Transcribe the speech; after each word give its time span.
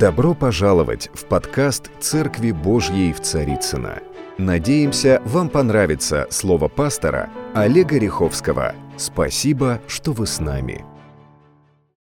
Добро 0.00 0.34
пожаловать 0.34 1.10
в 1.12 1.26
подкаст 1.26 1.90
«Церкви 2.00 2.52
Божьей 2.52 3.12
в 3.12 3.20
Царицына. 3.20 4.02
Надеемся, 4.38 5.20
вам 5.26 5.50
понравится 5.50 6.26
слово 6.30 6.68
пастора 6.68 7.28
Олега 7.54 7.98
Риховского. 7.98 8.74
Спасибо, 8.96 9.82
что 9.86 10.12
вы 10.12 10.26
с 10.26 10.40
нами. 10.40 10.86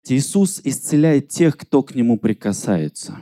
Иисус 0.07 0.61
исцеляет 0.63 1.27
тех, 1.27 1.57
кто 1.57 1.83
к 1.83 1.93
Нему 1.93 2.17
прикасается. 2.17 3.17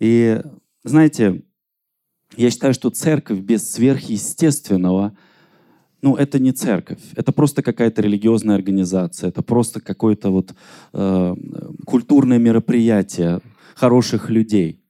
И 0.00 0.42
знаете, 0.82 1.44
я 2.36 2.50
считаю, 2.50 2.74
что 2.74 2.90
церковь 2.90 3.38
без 3.38 3.70
сверхъестественного– 3.70 5.16
ну, 6.00 6.16
это 6.16 6.38
не 6.38 6.52
церковь, 6.52 7.00
это 7.16 7.32
просто 7.32 7.62
какая-то 7.62 8.02
религиозная 8.02 8.56
организация, 8.56 9.28
это 9.28 9.42
просто 9.42 9.80
какое-то 9.80 10.30
вот 10.30 10.54
э, 10.92 11.34
культурное 11.84 12.38
мероприятие 12.38 13.40
хороших 13.74 14.30
людей. 14.30 14.80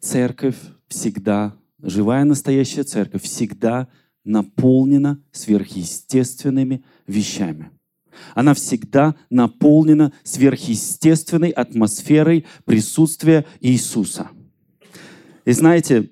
Церковь 0.00 0.56
всегда, 0.88 1.54
живая 1.82 2.24
настоящая 2.24 2.82
церковь, 2.82 3.22
всегда 3.22 3.88
наполнена 4.24 5.22
сверхъестественными 5.30 6.84
вещами. 7.06 7.70
Она 8.34 8.54
всегда 8.54 9.14
наполнена 9.30 10.12
сверхъестественной 10.24 11.50
атмосферой 11.50 12.44
присутствия 12.64 13.46
Иисуса. 13.60 14.30
И 15.44 15.52
знаете, 15.52 16.10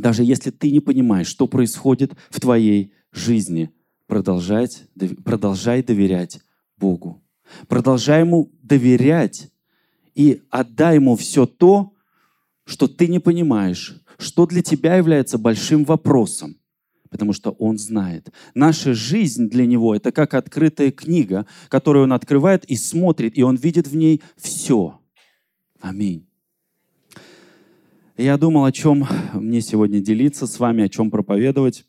даже 0.00 0.24
если 0.24 0.50
ты 0.50 0.70
не 0.70 0.80
понимаешь, 0.80 1.28
что 1.28 1.46
происходит 1.46 2.14
в 2.30 2.40
твоей 2.40 2.92
жизни, 3.12 3.70
продолжать, 4.06 4.84
продолжай 5.24 5.82
доверять 5.82 6.40
Богу. 6.76 7.22
Продолжай 7.68 8.20
Ему 8.20 8.50
доверять 8.62 9.50
и 10.14 10.42
отдай 10.50 10.96
Ему 10.96 11.16
все 11.16 11.46
то, 11.46 11.92
что 12.64 12.88
ты 12.88 13.08
не 13.08 13.18
понимаешь, 13.18 14.00
что 14.18 14.46
для 14.46 14.62
тебя 14.62 14.96
является 14.96 15.38
большим 15.38 15.84
вопросом, 15.84 16.56
потому 17.10 17.32
что 17.32 17.50
Он 17.52 17.78
знает. 17.78 18.30
Наша 18.54 18.94
жизнь 18.94 19.48
для 19.48 19.66
Него— 19.66 19.94
это 19.96 20.12
как 20.12 20.34
открытая 20.34 20.90
книга, 20.92 21.46
которую 21.68 22.04
Он 22.04 22.12
открывает 22.12 22.64
и 22.64 22.76
смотрит, 22.76 23.36
и 23.36 23.42
Он 23.42 23.56
видит 23.56 23.88
в 23.88 23.96
ней 23.96 24.22
все. 24.36 25.00
Аминь 25.80 26.29
я 28.20 28.36
думал, 28.36 28.64
о 28.64 28.72
чем 28.72 29.06
мне 29.32 29.60
сегодня 29.60 30.00
делиться 30.00 30.46
с 30.46 30.58
вами, 30.58 30.84
о 30.84 30.88
чем 30.88 31.10
проповедовать. 31.10 31.86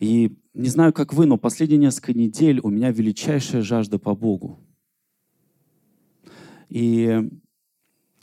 И 0.00 0.36
не 0.52 0.68
знаю, 0.68 0.92
как 0.92 1.14
вы, 1.14 1.26
но 1.26 1.38
последние 1.38 1.78
несколько 1.78 2.12
недель 2.12 2.60
у 2.60 2.70
меня 2.70 2.90
величайшая 2.90 3.62
жажда 3.62 3.98
по 3.98 4.14
Богу. 4.14 4.60
И 6.68 7.30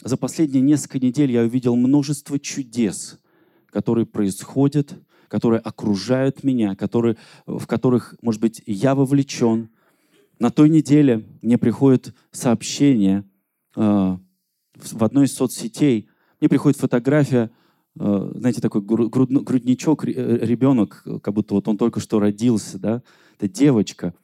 за 0.03 0.17
последние 0.17 0.61
несколько 0.61 0.99
недель 0.99 1.31
я 1.31 1.41
увидел 1.41 1.75
множество 1.75 2.37
чудес, 2.37 3.19
которые 3.67 4.05
происходят, 4.05 4.99
которые 5.29 5.61
окружают 5.61 6.43
меня, 6.43 6.75
которые, 6.75 7.15
в 7.45 7.65
которых, 7.65 8.15
может 8.21 8.41
быть, 8.41 8.61
я 8.65 8.93
вовлечен. 8.93 9.69
На 10.39 10.51
той 10.51 10.69
неделе 10.69 11.25
мне 11.41 11.57
приходит 11.57 12.13
сообщение 12.31 13.23
э, 13.77 14.17
в 14.75 15.03
одной 15.03 15.25
из 15.25 15.33
соцсетей 15.33 16.09
мне 16.41 16.49
приходит 16.49 16.79
фотография, 16.79 17.51
э, 17.99 18.31
знаете, 18.35 18.61
такой 18.61 18.81
грудничок, 18.81 20.05
э, 20.05 20.39
ребенок, 20.41 21.05
как 21.21 21.35
будто 21.35 21.53
вот 21.53 21.67
он 21.67 21.77
только 21.77 21.99
что 21.99 22.19
родился, 22.19 22.79
да, 22.79 23.03
это 23.37 23.47
девочка. 23.47 24.15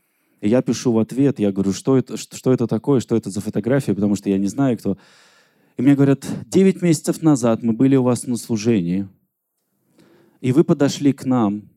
И 0.42 0.50
я 0.50 0.64
пишу 0.64 0.92
в 0.92 1.00
ответ, 1.00 1.40
я 1.40 1.52
говорю, 1.52 1.74
что 1.74 1.96
это, 1.96 2.18
что 2.18 2.52
это 2.52 2.66
такое, 2.66 3.02
что 3.02 3.16
это 3.16 3.30
за 3.30 3.40
фотография, 3.40 3.94
потому 3.94 4.16
что 4.16 4.30
я 4.32 4.40
не 4.40 4.48
знаю, 4.48 4.78
кто. 4.80 4.98
И 5.78 5.82
мне 5.84 5.94
говорят, 5.94 6.26
9 6.48 6.82
месяцев 6.82 7.22
назад 7.22 7.62
мы 7.62 7.74
были 7.74 7.96
у 7.96 8.04
вас 8.04 8.26
на 8.26 8.38
служении, 8.38 9.08
и 10.42 10.52
вы 10.52 10.64
подошли 10.64 11.14
к 11.14 11.24
нам, 11.26 11.70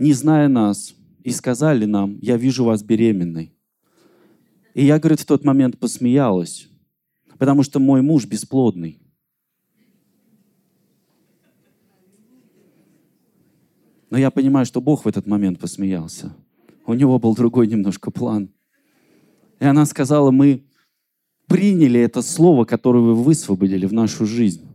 не 0.00 0.12
зная 0.12 0.48
нас, 0.48 0.94
и 1.22 1.30
сказали 1.30 1.84
нам, 1.84 2.18
я 2.20 2.36
вижу 2.36 2.64
вас 2.64 2.82
беременной. 2.82 3.52
И 4.74 4.84
я, 4.84 4.98
говорит, 4.98 5.20
в 5.20 5.26
тот 5.26 5.44
момент 5.44 5.78
посмеялась 5.78 6.68
потому 7.38 7.62
что 7.62 7.78
мой 7.78 8.02
муж 8.02 8.26
бесплодный. 8.26 9.00
Но 14.10 14.18
я 14.18 14.30
понимаю, 14.30 14.66
что 14.66 14.80
Бог 14.80 15.04
в 15.04 15.08
этот 15.08 15.26
момент 15.26 15.58
посмеялся. 15.58 16.34
У 16.86 16.94
него 16.94 17.18
был 17.18 17.34
другой 17.34 17.66
немножко 17.66 18.10
план. 18.10 18.50
И 19.60 19.64
она 19.64 19.84
сказала, 19.84 20.30
мы 20.30 20.64
приняли 21.46 22.00
это 22.00 22.22
слово, 22.22 22.64
которое 22.64 23.00
вы 23.00 23.14
высвободили 23.14 23.86
в 23.86 23.92
нашу 23.92 24.24
жизнь. 24.24 24.66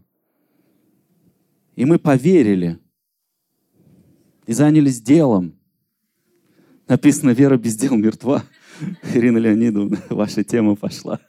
И 1.76 1.86
мы 1.86 1.98
поверили. 1.98 2.80
И 4.46 4.54
занялись 4.54 5.02
делом. 5.02 5.56
Написано, 6.88 7.32
вера 7.32 7.58
без 7.58 7.76
дел 7.76 7.96
мертва. 7.96 8.44
Ирина 9.14 9.38
Леонидовна, 9.38 9.98
ваша 10.10 10.44
тема 10.44 10.76
пошла. 10.76 11.20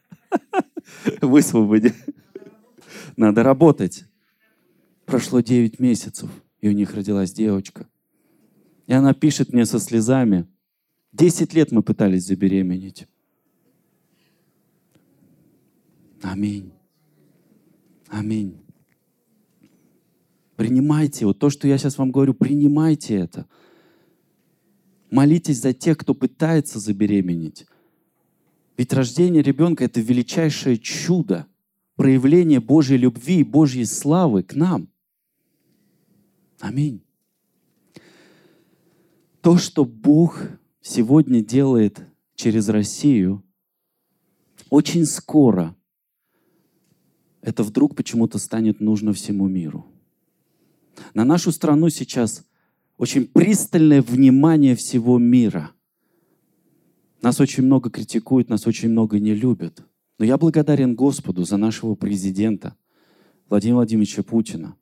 Высвободи. 1.20 1.92
Надо 3.16 3.42
работать. 3.42 4.04
Прошло 5.06 5.40
9 5.40 5.78
месяцев, 5.80 6.30
и 6.60 6.68
у 6.68 6.72
них 6.72 6.94
родилась 6.94 7.32
девочка. 7.32 7.86
И 8.86 8.92
она 8.92 9.14
пишет 9.14 9.52
мне 9.52 9.66
со 9.66 9.78
слезами. 9.78 10.46
Десять 11.12 11.54
лет 11.54 11.70
мы 11.72 11.82
пытались 11.82 12.26
забеременеть. 12.26 13.06
Аминь. 16.22 16.72
Аминь. 18.08 18.60
Принимайте 20.56 21.26
вот 21.26 21.38
то, 21.38 21.50
что 21.50 21.68
я 21.68 21.78
сейчас 21.78 21.98
вам 21.98 22.10
говорю, 22.10 22.34
принимайте 22.34 23.16
это. 23.16 23.46
Молитесь 25.10 25.60
за 25.60 25.72
тех, 25.72 25.98
кто 25.98 26.14
пытается 26.14 26.78
забеременеть. 26.78 27.66
Ведь 28.76 28.92
рождение 28.92 29.42
ребенка— 29.42 29.84
это 29.86 30.00
величайшее 30.00 30.78
чудо, 30.78 31.46
проявление 31.96 32.60
Божьей 32.60 32.98
любви 32.98 33.40
и 33.40 33.44
Божьей 33.44 33.84
славы 33.84 34.42
к 34.42 34.54
нам. 34.54 34.88
Аминь. 36.58 37.02
То, 39.40 39.58
что 39.58 39.84
Бог 39.84 40.40
сегодня 40.80 41.44
делает 41.44 42.00
через 42.34 42.68
Россию, 42.68 43.44
очень 44.70 45.04
скоро 45.04 45.76
это 47.42 47.62
вдруг 47.62 47.94
почему-то 47.94 48.38
станет 48.38 48.80
нужно 48.80 49.12
всему 49.12 49.46
миру. 49.46 49.86
На 51.12 51.24
нашу 51.24 51.52
страну 51.52 51.90
сейчас 51.90 52.44
очень 52.96 53.26
пристальное 53.26 54.02
внимание 54.02 54.74
всего 54.74 55.18
мира– 55.18 55.70
нас 57.24 57.40
очень 57.40 57.64
много 57.64 57.90
критикуют, 57.90 58.50
нас 58.50 58.66
очень 58.66 58.90
много 58.90 59.18
не 59.18 59.34
любят. 59.34 59.82
Но 60.18 60.26
я 60.26 60.36
благодарен 60.36 60.94
Господу 60.94 61.44
за 61.44 61.56
нашего 61.56 61.94
президента 61.94 62.76
Владимира 63.48 63.76
Владимировича 63.76 64.22
Путина, 64.22 64.76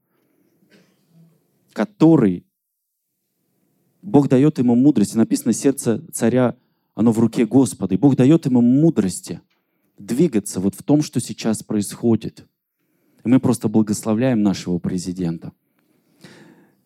который, 1.72 2.44
Бог 4.02 4.28
дает 4.28 4.58
ему 4.58 4.74
мудрость. 4.74 5.14
Написано, 5.14 5.52
сердце 5.52 6.04
царя, 6.12 6.56
оно 6.94 7.12
в 7.12 7.18
руке 7.20 7.46
Господа. 7.46 7.94
И 7.94 7.98
Бог 7.98 8.16
дает 8.16 8.44
ему 8.44 8.60
мудрости 8.60 9.40
двигаться 9.96 10.58
вот 10.58 10.74
в 10.74 10.82
том, 10.82 11.02
что 11.02 11.20
сейчас 11.20 11.62
происходит. 11.62 12.44
И 13.24 13.28
мы 13.28 13.38
просто 13.38 13.68
благословляем 13.68 14.42
нашего 14.42 14.78
президента. 14.78 15.52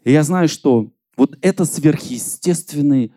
И 0.04 0.12
я 0.12 0.22
знаю, 0.22 0.48
что 0.48 0.92
вот 1.16 1.38
это 1.40 1.64
сверхъестественный 1.64 3.14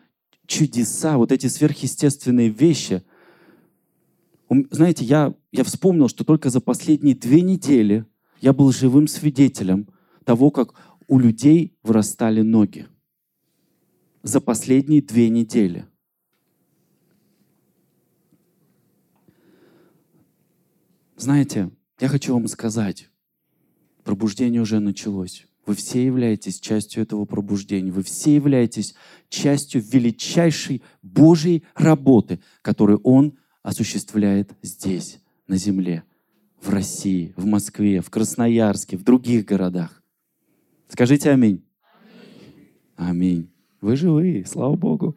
чудеса, 0.49 1.17
вот 1.17 1.31
эти 1.31 1.47
сверхъестественные 1.47 2.49
вещи. 2.49 3.03
Знаете, 4.71 5.05
я, 5.05 5.33
я 5.51 5.63
вспомнил, 5.63 6.09
что 6.09 6.25
только 6.25 6.49
за 6.49 6.59
последние 6.59 7.15
две 7.15 7.41
недели 7.41 8.05
я 8.41 8.51
был 8.51 8.71
живым 8.71 9.07
свидетелем 9.07 9.87
того, 10.25 10.49
как 10.49 10.73
у 11.07 11.19
людей 11.19 11.77
вырастали 11.83 12.41
ноги. 12.41 12.87
За 14.23 14.41
последние 14.41 15.01
две 15.01 15.29
недели. 15.29 15.85
Знаете, 21.15 21.69
я 21.99 22.07
хочу 22.07 22.33
вам 22.33 22.47
сказать, 22.47 23.09
пробуждение 24.03 24.61
уже 24.61 24.79
началось. 24.79 25.48
Вы 25.69 25.75
все 25.75 26.03
являетесь 26.03 26.59
частью 26.59 27.03
этого 27.03 27.25
пробуждения. 27.25 27.91
Вы 27.91 28.01
все 28.01 28.33
являетесь 28.33 28.95
частью 29.29 29.83
величайшей 29.83 30.81
Божьей 31.03 31.63
работы, 31.75 32.39
которую 32.63 32.99
Он 33.03 33.37
осуществляет 33.61 34.51
здесь, 34.63 35.19
на 35.45 35.57
земле, 35.57 36.01
в 36.59 36.71
России, 36.71 37.35
в 37.35 37.45
Москве, 37.45 38.01
в 38.01 38.09
Красноярске, 38.09 38.97
в 38.97 39.03
других 39.03 39.45
городах. 39.45 40.01
Скажите 40.87 41.29
аминь. 41.29 41.63
Аминь. 42.95 43.51
Вы 43.79 43.95
живые, 43.95 44.47
слава 44.47 44.75
Богу. 44.75 45.15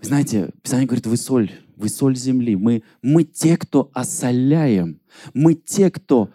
Знаете, 0.00 0.50
Писание 0.62 0.86
говорит, 0.86 1.08
вы 1.08 1.16
соль 1.16 1.50
Вы 1.74 1.88
соль 1.88 2.14
земли. 2.14 2.54
Мы, 2.54 2.84
мы 3.02 3.24
те, 3.24 3.56
кто 3.56 3.90
осоляем. 3.94 5.00
Мы 5.34 5.54
те, 5.54 5.90
кто, 5.90 6.30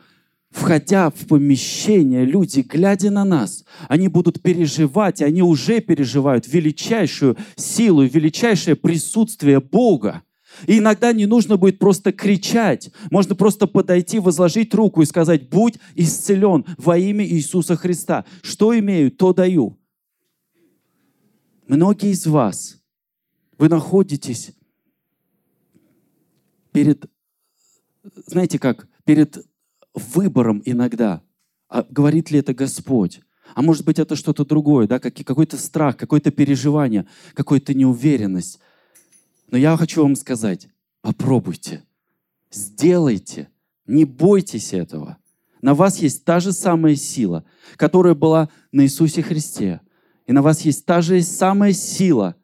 входя 0.56 1.10
в 1.10 1.28
помещение, 1.28 2.24
люди, 2.24 2.62
глядя 2.62 3.12
на 3.12 3.26
нас, 3.26 3.66
они 3.90 4.08
будут 4.08 4.42
переживать, 4.42 5.22
они 5.22 5.42
уже 5.42 5.82
переживают 5.82 6.48
величайшую 6.48 7.38
силу, 7.58 8.04
величайшее 8.04 8.76
присутствие 8.76 9.60
Бога. 9.60 10.24
И 10.66 10.78
иногда 10.78 11.12
не 11.12 11.26
нужно 11.26 11.58
будет 11.58 11.78
просто 11.78 12.14
кричать. 12.14 12.90
Можно 13.12 13.36
просто 13.36 13.68
подойти, 13.68 14.20
возложить 14.20 14.74
руку 14.74 15.02
и 15.02 15.06
сказать, 15.06 15.50
будь 15.50 15.78
исцелен 15.96 16.66
во 16.78 16.98
имя 16.98 17.28
Иисуса 17.28 17.76
Христа. 17.76 18.24
Что 18.42 18.78
имею, 18.80 19.12
то 19.12 19.34
даю. 19.34 19.78
Многие 21.68 22.12
из 22.12 22.26
вас, 22.26 22.78
вы 23.58 23.68
находитесь 23.68 24.54
перед, 26.72 27.06
знаете 28.28 28.58
как, 28.58 28.88
перед 29.04 29.46
выбором 29.96 30.62
иногда. 30.66 31.22
А 31.68 31.84
говорит 31.90 32.30
ли 32.30 32.40
это 32.40 32.54
Господь? 32.54 33.22
А 33.54 33.62
может 33.62 33.86
быть, 33.86 34.00
это 34.00 34.16
что-то 34.16 34.46
другое, 34.46 34.88
да, 34.88 35.00
какой-то 35.00 35.58
страх, 35.58 35.98
какое-то 35.98 36.32
переживание, 36.32 37.06
какая-то 37.34 37.74
неуверенность. 37.74 38.60
Но 39.50 39.58
я 39.58 39.78
хочу 39.78 40.02
вам 40.02 40.16
сказать, 40.16 40.68
попробуйте, 41.02 41.84
сделайте, 42.52 43.50
не 43.88 44.06
бойтесь 44.06 44.74
этого. 44.74 45.18
На 45.62 45.74
вас 45.74 46.00
есть 46.00 46.26
та 46.26 46.40
же 46.40 46.52
самая 46.52 46.96
сила, 46.96 47.46
которая 47.78 48.14
была 48.14 48.50
на 48.72 48.82
Иисусе 48.82 49.22
Христе. 49.22 49.82
И 50.28 50.34
на 50.34 50.42
вас 50.42 50.62
есть 50.62 50.86
та 50.86 51.02
же 51.02 51.22
самая 51.22 51.72
сила. 51.72 52.36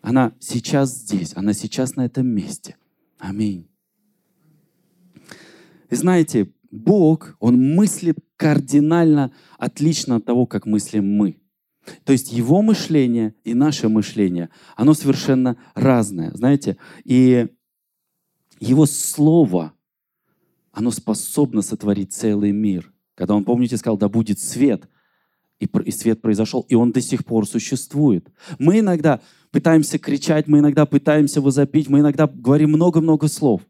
Она 0.00 0.32
сейчас 0.40 0.90
здесь, 0.90 1.32
она 1.36 1.52
сейчас 1.52 1.94
на 1.94 2.06
этом 2.06 2.26
месте. 2.26 2.76
Аминь. 3.18 3.68
И 5.90 5.94
знаете, 5.94 6.50
Бог, 6.72 7.36
Он 7.38 7.74
мыслит 7.74 8.18
кардинально 8.36 9.30
отлично 9.58 10.16
от 10.16 10.24
того, 10.24 10.46
как 10.46 10.66
мыслим 10.66 11.06
мы. 11.06 11.38
То 12.04 12.12
есть 12.12 12.32
его 12.32 12.62
мышление 12.62 13.34
и 13.44 13.54
наше 13.54 13.88
мышление, 13.88 14.48
оно 14.76 14.94
совершенно 14.94 15.56
разное, 15.74 16.32
знаете. 16.32 16.78
И 17.04 17.48
его 18.58 18.86
слово, 18.86 19.74
оно 20.72 20.90
способно 20.90 21.60
сотворить 21.60 22.12
целый 22.12 22.52
мир. 22.52 22.92
Когда 23.14 23.34
он, 23.34 23.44
помните, 23.44 23.76
сказал, 23.76 23.98
да 23.98 24.08
будет 24.08 24.38
свет, 24.38 24.88
и, 25.60 25.90
свет 25.92 26.22
произошел, 26.22 26.64
и 26.68 26.74
он 26.74 26.90
до 26.90 27.00
сих 27.00 27.24
пор 27.24 27.46
существует. 27.46 28.28
Мы 28.58 28.80
иногда 28.80 29.20
пытаемся 29.50 29.98
кричать, 29.98 30.48
мы 30.48 30.60
иногда 30.60 30.86
пытаемся 30.86 31.40
возопить, 31.40 31.88
мы 31.88 32.00
иногда 32.00 32.26
говорим 32.26 32.70
много-много 32.70 33.28
слов. 33.28 33.62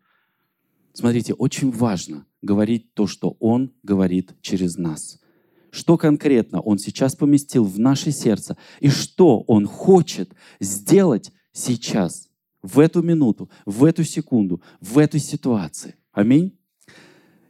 Смотрите, 0.93 1.35
очень 1.35 1.71
важно 1.71 2.27
говорить 2.43 2.95
то, 2.95 3.07
что 3.07 3.37
Он 3.41 3.73
говорит 3.83 4.35
через 4.41 4.77
нас 4.77 5.19
что 5.73 5.97
конкретно 5.97 6.61
Он 6.61 6.79
сейчас 6.79 7.17
поместил 7.17 7.65
в 7.65 7.79
наше 7.81 8.13
сердце 8.13 8.57
и 8.81 8.91
что 8.91 9.41
Он 9.41 9.67
хочет 9.67 10.31
сделать 10.61 11.33
сейчас, 11.53 12.29
в 12.63 12.79
эту 12.79 13.03
минуту, 13.03 13.51
в 13.67 13.85
эту 13.85 14.05
секунду, 14.05 14.63
в 14.81 14.99
этой 14.99 15.19
ситуации. 15.19 15.97
Аминь. 16.13 16.57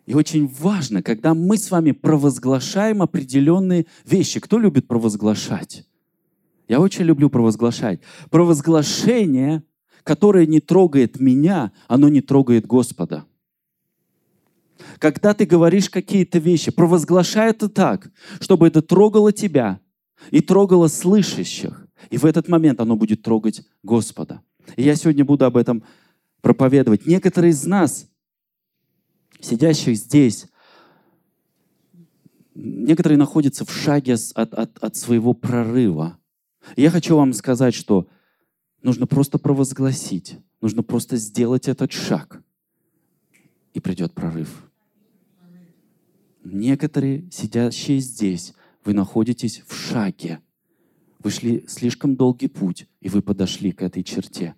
И 0.06 0.14
очень 0.14 0.46
важно, 0.46 1.02
когда 1.02 1.34
мы 1.34 1.56
с 1.56 1.70
вами 1.70 1.92
провозглашаем 1.92 3.02
определенные 3.02 3.86
вещи. 4.04 4.40
Кто 4.40 4.58
любит 4.58 4.88
провозглашать? 4.88 5.86
Я 6.66 6.80
очень 6.80 7.04
люблю 7.04 7.28
провозглашать. 7.28 8.00
Провозглашение, 8.30 9.62
которое 10.02 10.46
не 10.46 10.60
трогает 10.60 11.20
меня, 11.20 11.72
оно 11.88 12.08
не 12.08 12.20
трогает 12.20 12.66
Господа. 12.66 13.26
Когда 15.02 15.34
ты 15.34 15.46
говоришь 15.46 15.90
какие-то 15.90 16.38
вещи, 16.38 16.70
провозглашай 16.70 17.50
это 17.50 17.68
так, 17.68 18.12
чтобы 18.38 18.68
это 18.68 18.82
трогало 18.82 19.32
тебя 19.32 19.80
и 20.30 20.40
трогало 20.40 20.86
слышащих. 20.86 21.88
И 22.10 22.18
в 22.18 22.24
этот 22.24 22.46
момент 22.46 22.78
оно 22.78 22.94
будет 22.94 23.20
трогать 23.20 23.66
Господа. 23.82 24.42
И 24.76 24.84
я 24.84 24.94
сегодня 24.94 25.24
буду 25.24 25.44
об 25.44 25.56
этом 25.56 25.82
проповедовать. 26.40 27.04
Некоторые 27.04 27.50
из 27.50 27.66
нас, 27.66 28.06
сидящих 29.40 29.96
здесь, 29.96 30.46
некоторые 32.54 33.18
находятся 33.18 33.64
в 33.64 33.72
шаге 33.72 34.14
от, 34.36 34.54
от, 34.54 34.78
от 34.78 34.94
своего 34.94 35.34
прорыва. 35.34 36.16
И 36.76 36.82
я 36.82 36.90
хочу 36.90 37.16
вам 37.16 37.32
сказать, 37.32 37.74
что 37.74 38.06
нужно 38.84 39.08
просто 39.08 39.38
провозгласить, 39.38 40.38
нужно 40.60 40.84
просто 40.84 41.16
сделать 41.16 41.66
этот 41.66 41.90
шаг, 41.90 42.40
и 43.74 43.80
придет 43.80 44.12
прорыв. 44.14 44.71
Некоторые, 46.44 47.30
сидящие 47.30 48.00
здесь, 48.00 48.54
вы 48.84 48.94
находитесь 48.94 49.62
в 49.66 49.74
шаге. 49.74 50.40
Вы 51.20 51.30
шли 51.30 51.64
слишком 51.68 52.16
долгий 52.16 52.48
путь, 52.48 52.88
и 53.00 53.08
вы 53.08 53.22
подошли 53.22 53.70
к 53.70 53.82
этой 53.82 54.02
черте. 54.02 54.56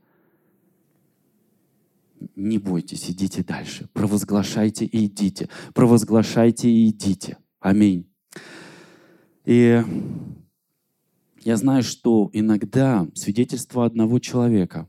Не 2.37 2.59
бойтесь, 2.59 3.11
идите 3.11 3.45
дальше. 3.45 3.89
Провозглашайте 3.93 4.87
и 4.87 5.07
идите. 5.07 5.51
Провозглашайте 5.75 6.71
и 6.71 6.89
идите. 6.89 7.37
Аминь. 7.61 8.09
И 9.45 9.83
я 11.43 11.57
знаю, 11.59 11.83
что 11.83 12.31
иногда 12.33 13.07
свидетельство 13.15 13.85
одного 13.85 14.19
человека, 14.19 14.89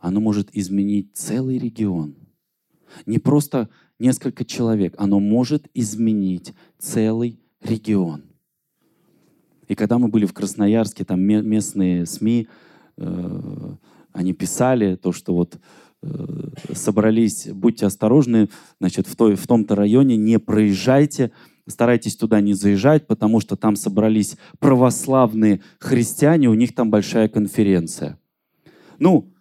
оно 0.00 0.20
может 0.20 0.48
изменить 0.56 1.14
целый 1.14 1.58
регион. 1.58 2.16
Не 3.04 3.18
просто 3.18 3.68
несколько 3.98 4.44
человек, 4.44 4.94
оно 4.98 5.20
может 5.20 5.66
изменить 5.74 6.54
целый 6.78 7.40
регион. 7.62 8.22
И 9.68 9.74
когда 9.74 9.98
мы 9.98 10.08
были 10.08 10.24
в 10.24 10.32
Красноярске, 10.32 11.04
там 11.04 11.20
местные 11.20 12.06
СМИ, 12.06 12.48
э, 12.96 13.40
они 14.12 14.32
писали 14.32 14.96
то, 14.96 15.12
что 15.12 15.34
вот 15.34 15.58
э, 16.02 16.50
собрались, 16.72 17.48
будьте 17.52 17.86
осторожны, 17.86 18.48
значит, 18.80 19.06
в, 19.06 19.14
той, 19.14 19.34
в 19.34 19.46
том-то 19.46 19.74
районе 19.74 20.16
не 20.16 20.38
проезжайте, 20.38 21.32
старайтесь 21.66 22.16
туда 22.16 22.40
не 22.40 22.54
заезжать, 22.54 23.06
потому 23.06 23.40
что 23.40 23.56
там 23.56 23.76
собрались 23.76 24.36
православные 24.58 25.60
христиане, 25.78 26.48
у 26.48 26.54
них 26.54 26.74
там 26.74 26.90
большая 26.90 27.28
конференция. 27.28 28.18
Ну, 28.98 29.34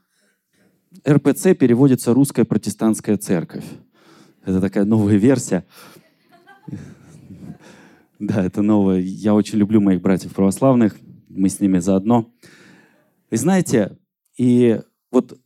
РПЦ 1.08 1.56
переводится 1.56 2.14
«Русская 2.14 2.44
протестантская 2.44 3.18
церковь». 3.18 3.66
Это 4.48 4.62
такая 4.62 4.86
новая 4.86 5.18
версия. 5.18 5.66
Да, 8.18 8.46
это 8.46 8.62
новая. 8.62 9.00
Я 9.00 9.34
очень 9.34 9.58
люблю 9.58 9.82
моих 9.82 10.02
братьев 10.02 10.34
православных. 10.34 10.96
Мы 11.28 11.50
с 11.50 11.60
ними 11.60 11.80
заодно. 11.80 12.32
И 13.30 13.36
знаете, 13.36 13.98
и 14.38 14.80
вот 15.12 15.38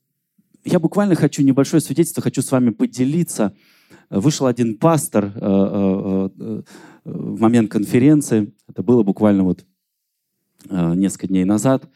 я 0.64 0.80
буквально 0.80 1.16
хочу 1.16 1.42
небольшое 1.42 1.82
свидетельство, 1.82 2.22
хочу 2.22 2.44
с 2.44 2.52
вами 2.52 2.70
поделиться. 2.70 3.56
Вышел 4.12 4.46
один 4.46 4.78
пастор 4.78 5.26
э, 5.26 5.30
э, 5.36 6.30
э, 6.40 6.62
в 7.04 7.42
момент 7.42 7.72
конференции. 7.72 8.54
Это 8.70 8.84
было 8.84 9.02
буквально 9.02 9.44
вот 9.44 9.66
несколько 10.70 11.26
дней 11.26 11.44
назад. 11.44 11.90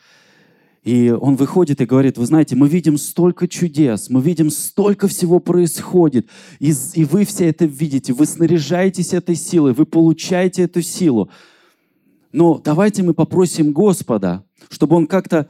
И 0.86 1.10
он 1.10 1.36
выходит 1.36 1.82
и 1.82 1.86
говорит, 1.86 2.20
вы 2.20 2.28
знаете, 2.28 2.56
мы 2.56 2.70
видим 2.70 3.00
столько 3.00 3.48
чудес, 3.48 4.08
мы 4.12 4.22
видим 4.22 4.52
столько 4.52 5.08
всего 5.08 5.40
происходит, 5.40 6.30
и, 6.60 6.72
и 6.94 7.04
вы 7.04 7.26
все 7.26 7.50
это 7.50 7.66
видите, 7.66 8.14
вы 8.14 8.28
снаряжаетесь 8.28 9.12
этой 9.12 9.34
силой, 9.34 9.74
вы 9.74 9.88
получаете 9.88 10.62
эту 10.62 10.84
силу. 10.84 11.32
Но 12.32 12.62
давайте 12.64 13.02
мы 13.02 13.16
попросим 13.16 13.74
Господа, 13.74 14.46
чтобы 14.70 14.96
Он 14.96 15.08
как-то 15.08 15.50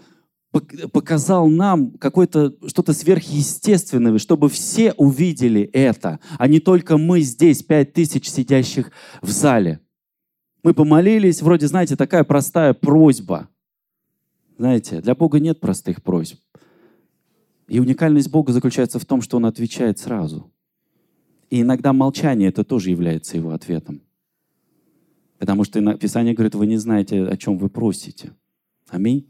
показал 0.93 1.49
нам 1.49 1.91
какое-то 1.91 2.55
что-то 2.67 2.93
сверхъестественное, 2.93 4.17
чтобы 4.19 4.47
все 4.47 4.93
увидели 4.93 5.63
это, 5.73 6.21
а 6.37 6.47
не 6.47 6.61
только 6.61 6.97
мы 6.97 7.19
здесь, 7.19 7.61
пять 7.61 7.91
тысяч 7.91 8.29
сидящих 8.29 8.89
в 9.21 9.29
зале. 9.31 9.81
Мы 10.63 10.73
помолились, 10.73 11.41
вроде, 11.41 11.67
знаете, 11.67 11.97
такая 11.97 12.23
простая 12.23 12.73
просьба– 12.73 13.49
знаете, 14.57 15.01
для 15.01 15.15
Бога 15.15 15.39
нет 15.39 15.59
простых 15.59 16.01
просьб. 16.01 16.39
И 17.67 17.79
уникальность 17.79 18.29
Бога 18.29 18.53
заключается 18.53 18.99
в 18.99 19.05
том, 19.05 19.21
что 19.21 19.37
Он 19.37 19.45
отвечает 19.45 19.99
сразу. 19.99 20.51
И 21.49 21.61
иногда 21.61 21.93
молчание 21.93 22.49
это 22.49 22.63
тоже 22.63 22.89
является 22.91 23.37
Его 23.37 23.51
ответом. 23.51 24.01
Потому 25.39 25.63
что 25.63 25.97
Писание 25.97 26.33
говорит, 26.33 26.55
вы 26.55 26.67
не 26.67 26.77
знаете, 26.77 27.23
о 27.23 27.37
чем 27.37 27.57
вы 27.57 27.69
просите. 27.69 28.33
Аминь. 28.89 29.27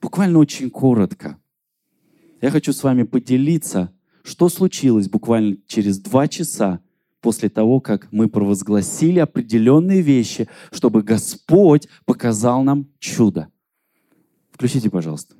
Буквально 0.00 0.38
очень 0.38 0.70
коротко. 0.70 1.38
Я 2.40 2.50
хочу 2.50 2.72
с 2.72 2.82
вами 2.82 3.02
поделиться, 3.02 3.92
что 4.22 4.48
случилось 4.48 5.08
буквально 5.08 5.58
через 5.66 5.98
два 5.98 6.26
часа 6.28 6.80
после 7.20 7.48
того, 7.48 7.80
как 7.80 8.10
мы 8.10 8.28
провозгласили 8.28 9.18
определенные 9.20 10.00
вещи, 10.00 10.48
чтобы 10.72 11.02
Господь 11.02 11.88
показал 12.04 12.64
нам 12.64 12.88
чудо. 12.98 13.48
Включите, 14.52 14.90
пожалуйста. 14.90 15.34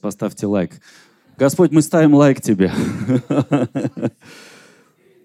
Поставьте 0.00 0.46
лайк. 0.46 0.80
Господь, 1.38 1.70
мы 1.70 1.82
ставим 1.82 2.14
лайк 2.14 2.40
тебе. 2.40 2.72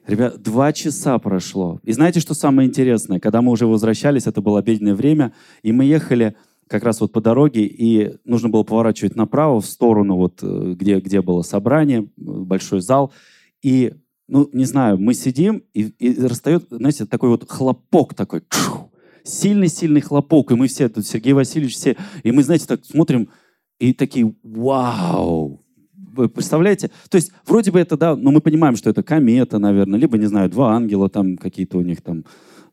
Ребят, 0.07 0.41
два 0.41 0.71
часа 0.71 1.17
прошло. 1.17 1.79
И 1.83 1.91
знаете, 1.91 2.19
что 2.19 2.35
самое 2.35 2.69
интересное? 2.69 3.19
Когда 3.19 3.41
мы 3.41 3.51
уже 3.51 3.65
возвращались, 3.65 4.27
это 4.27 4.39
было 4.39 4.59
обеденное 4.59 4.93
время, 4.93 5.33
и 5.63 5.71
мы 5.71 5.85
ехали 5.85 6.35
как 6.67 6.83
раз 6.83 7.01
вот 7.01 7.11
по 7.11 7.21
дороге, 7.21 7.65
и 7.65 8.17
нужно 8.23 8.49
было 8.49 8.63
поворачивать 8.63 9.15
направо, 9.15 9.61
в 9.61 9.65
сторону, 9.65 10.15
вот, 10.15 10.39
э, 10.41 10.73
где, 10.77 10.99
где 10.99 11.21
было 11.21 11.41
собрание, 11.41 12.07
большой 12.15 12.81
зал. 12.81 13.11
И, 13.61 13.93
ну, 14.27 14.49
не 14.53 14.65
знаю, 14.65 14.97
мы 14.99 15.13
сидим, 15.13 15.63
и, 15.73 15.83
и 15.83 16.19
расстает, 16.21 16.65
знаете, 16.69 17.05
такой 17.05 17.29
вот 17.29 17.49
хлопок 17.49 18.13
такой, 18.13 18.43
сильный-сильный 19.23 20.01
хлопок, 20.01 20.51
и 20.51 20.55
мы 20.55 20.67
все, 20.67 20.87
тут 20.87 21.05
Сергей 21.05 21.33
Васильевич, 21.33 21.75
все, 21.75 21.97
и 22.23 22.31
мы, 22.31 22.43
знаете, 22.43 22.65
так 22.67 22.85
смотрим, 22.85 23.29
и 23.79 23.93
такие, 23.93 24.33
вау, 24.43 25.59
вы 25.93 26.29
представляете? 26.29 26.91
То 27.09 27.15
есть 27.15 27.31
вроде 27.45 27.71
бы 27.71 27.79
это, 27.79 27.97
да, 27.97 28.15
но 28.15 28.31
мы 28.31 28.41
понимаем, 28.41 28.75
что 28.75 28.89
это 28.89 29.03
комета, 29.03 29.59
наверное, 29.59 29.99
либо, 29.99 30.17
не 30.17 30.27
знаю, 30.27 30.49
два 30.49 30.73
ангела, 30.75 31.09
там 31.09 31.37
какие-то 31.37 31.77
у 31.77 31.81
них 31.81 32.01
там 32.01 32.25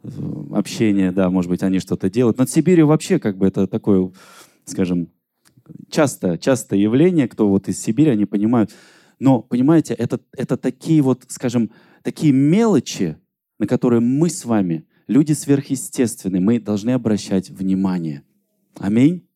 э, 0.03 0.09
общения, 0.53 1.13
да, 1.13 1.31
может 1.31 1.51
быть, 1.51 1.63
они 1.63 1.79
что-то 1.81 2.09
делают. 2.09 2.39
Над 2.39 2.51
Сибирью 2.51 2.87
вообще 2.87 3.19
как 3.19 3.37
бы 3.37 3.47
это 3.47 3.67
такое, 3.67 4.11
скажем, 4.65 5.09
часто, 5.91 6.39
часто 6.39 6.77
явление, 6.77 7.29
кто 7.29 7.49
вот 7.49 7.69
из 7.69 7.81
Сибири, 7.81 8.11
они 8.11 8.25
понимают. 8.25 8.71
Но, 9.19 9.41
понимаете, 9.43 9.95
это, 9.95 10.21
это 10.37 10.57
такие 10.57 11.03
вот, 11.03 11.25
скажем, 11.29 11.71
такие 12.03 12.33
мелочи, 12.33 13.17
на 13.59 13.67
которые 13.67 14.01
мы 14.01 14.29
с 14.29 14.45
вами, 14.45 14.87
люди 15.07 15.33
сверхъестественные, 15.33 16.41
мы 16.41 16.59
должны 16.59 16.91
обращать 16.91 17.51
внимание. 17.51 18.23
Аминь. 18.79 19.27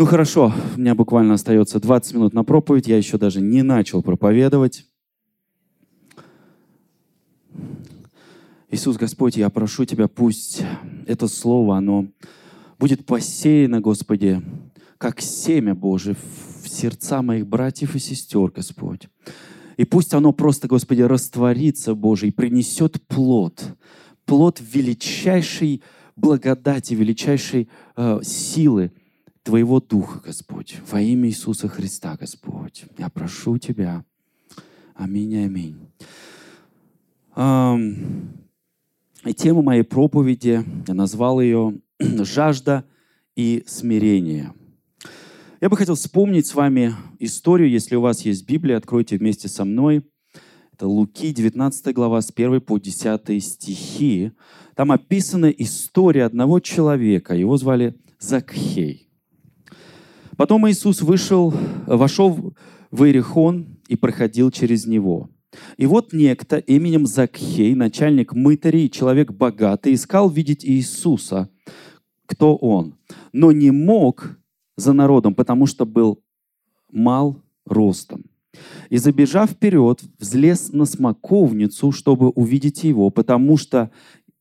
Ну 0.00 0.06
хорошо, 0.06 0.50
у 0.76 0.80
меня 0.80 0.94
буквально 0.94 1.34
остается 1.34 1.78
20 1.78 2.14
минут 2.14 2.32
на 2.32 2.42
проповедь, 2.42 2.88
я 2.88 2.96
еще 2.96 3.18
даже 3.18 3.42
не 3.42 3.62
начал 3.62 4.02
проповедовать. 4.02 4.86
Иисус 8.70 8.96
Господь, 8.96 9.36
я 9.36 9.50
прошу 9.50 9.84
Тебя, 9.84 10.08
пусть 10.08 10.62
это 11.06 11.28
слово, 11.28 11.76
оно 11.76 12.06
будет 12.78 13.04
посеяно, 13.04 13.82
Господи, 13.82 14.40
как 14.96 15.20
семя 15.20 15.74
Божие 15.74 16.16
в 16.62 16.66
сердца 16.66 17.20
моих 17.20 17.46
братьев 17.46 17.94
и 17.94 17.98
сестер, 17.98 18.50
Господь. 18.50 19.06
И 19.76 19.84
пусть 19.84 20.14
оно 20.14 20.32
просто, 20.32 20.66
Господи, 20.66 21.02
растворится, 21.02 21.94
Боже, 21.94 22.28
и 22.28 22.30
принесет 22.30 23.02
плод. 23.06 23.62
Плод 24.24 24.62
величайшей 24.62 25.82
благодати, 26.16 26.94
величайшей 26.94 27.68
э, 27.96 28.20
силы, 28.22 28.92
Твоего 29.42 29.80
Духа, 29.80 30.20
Господь, 30.20 30.76
во 30.90 31.00
имя 31.00 31.28
Иисуса 31.28 31.68
Христа, 31.68 32.16
Господь. 32.18 32.84
Я 32.98 33.08
прошу 33.08 33.58
Тебя. 33.58 34.04
Аминь, 34.94 35.36
аминь. 35.36 35.78
И 39.24 39.34
тема 39.34 39.62
моей 39.62 39.82
проповеди, 39.82 40.64
я 40.86 40.94
назвал 40.94 41.40
ее 41.40 41.80
«Жажда 42.00 42.84
и 43.34 43.64
смирение». 43.66 44.52
Я 45.60 45.68
бы 45.68 45.76
хотел 45.76 45.94
вспомнить 45.94 46.46
с 46.46 46.54
вами 46.54 46.94
историю, 47.18 47.68
если 47.68 47.94
у 47.94 48.00
вас 48.00 48.22
есть 48.22 48.46
Библия, 48.46 48.78
откройте 48.78 49.18
вместе 49.18 49.46
со 49.48 49.66
мной. 49.66 50.02
Это 50.72 50.86
Луки, 50.86 51.34
19 51.34 51.94
глава, 51.94 52.22
с 52.22 52.32
1 52.34 52.62
по 52.62 52.78
10 52.78 53.44
стихи. 53.44 54.32
Там 54.74 54.90
описана 54.90 55.50
история 55.50 56.24
одного 56.24 56.60
человека, 56.60 57.34
его 57.34 57.58
звали 57.58 57.94
Закхей. 58.18 59.09
Потом 60.40 60.66
Иисус 60.70 61.02
вышел, 61.02 61.52
вошел 61.86 62.54
в 62.90 63.04
Иерихон 63.04 63.76
и 63.88 63.94
проходил 63.94 64.50
через 64.50 64.86
него. 64.86 65.28
И 65.76 65.84
вот 65.84 66.14
некто 66.14 66.56
именем 66.56 67.04
Закхей, 67.04 67.74
начальник 67.74 68.32
мытарей, 68.32 68.88
человек 68.88 69.32
богатый, 69.32 69.92
искал 69.92 70.30
видеть 70.30 70.64
Иисуса, 70.64 71.50
кто 72.24 72.56
он, 72.56 72.94
но 73.34 73.52
не 73.52 73.70
мог 73.70 74.38
за 74.78 74.94
народом, 74.94 75.34
потому 75.34 75.66
что 75.66 75.84
был 75.84 76.22
мал 76.90 77.42
ростом. 77.66 78.24
И 78.88 78.96
забежав 78.96 79.50
вперед, 79.50 80.00
взлез 80.18 80.72
на 80.72 80.86
смоковницу, 80.86 81.92
чтобы 81.92 82.30
увидеть 82.30 82.82
его, 82.82 83.10
потому 83.10 83.58
что 83.58 83.90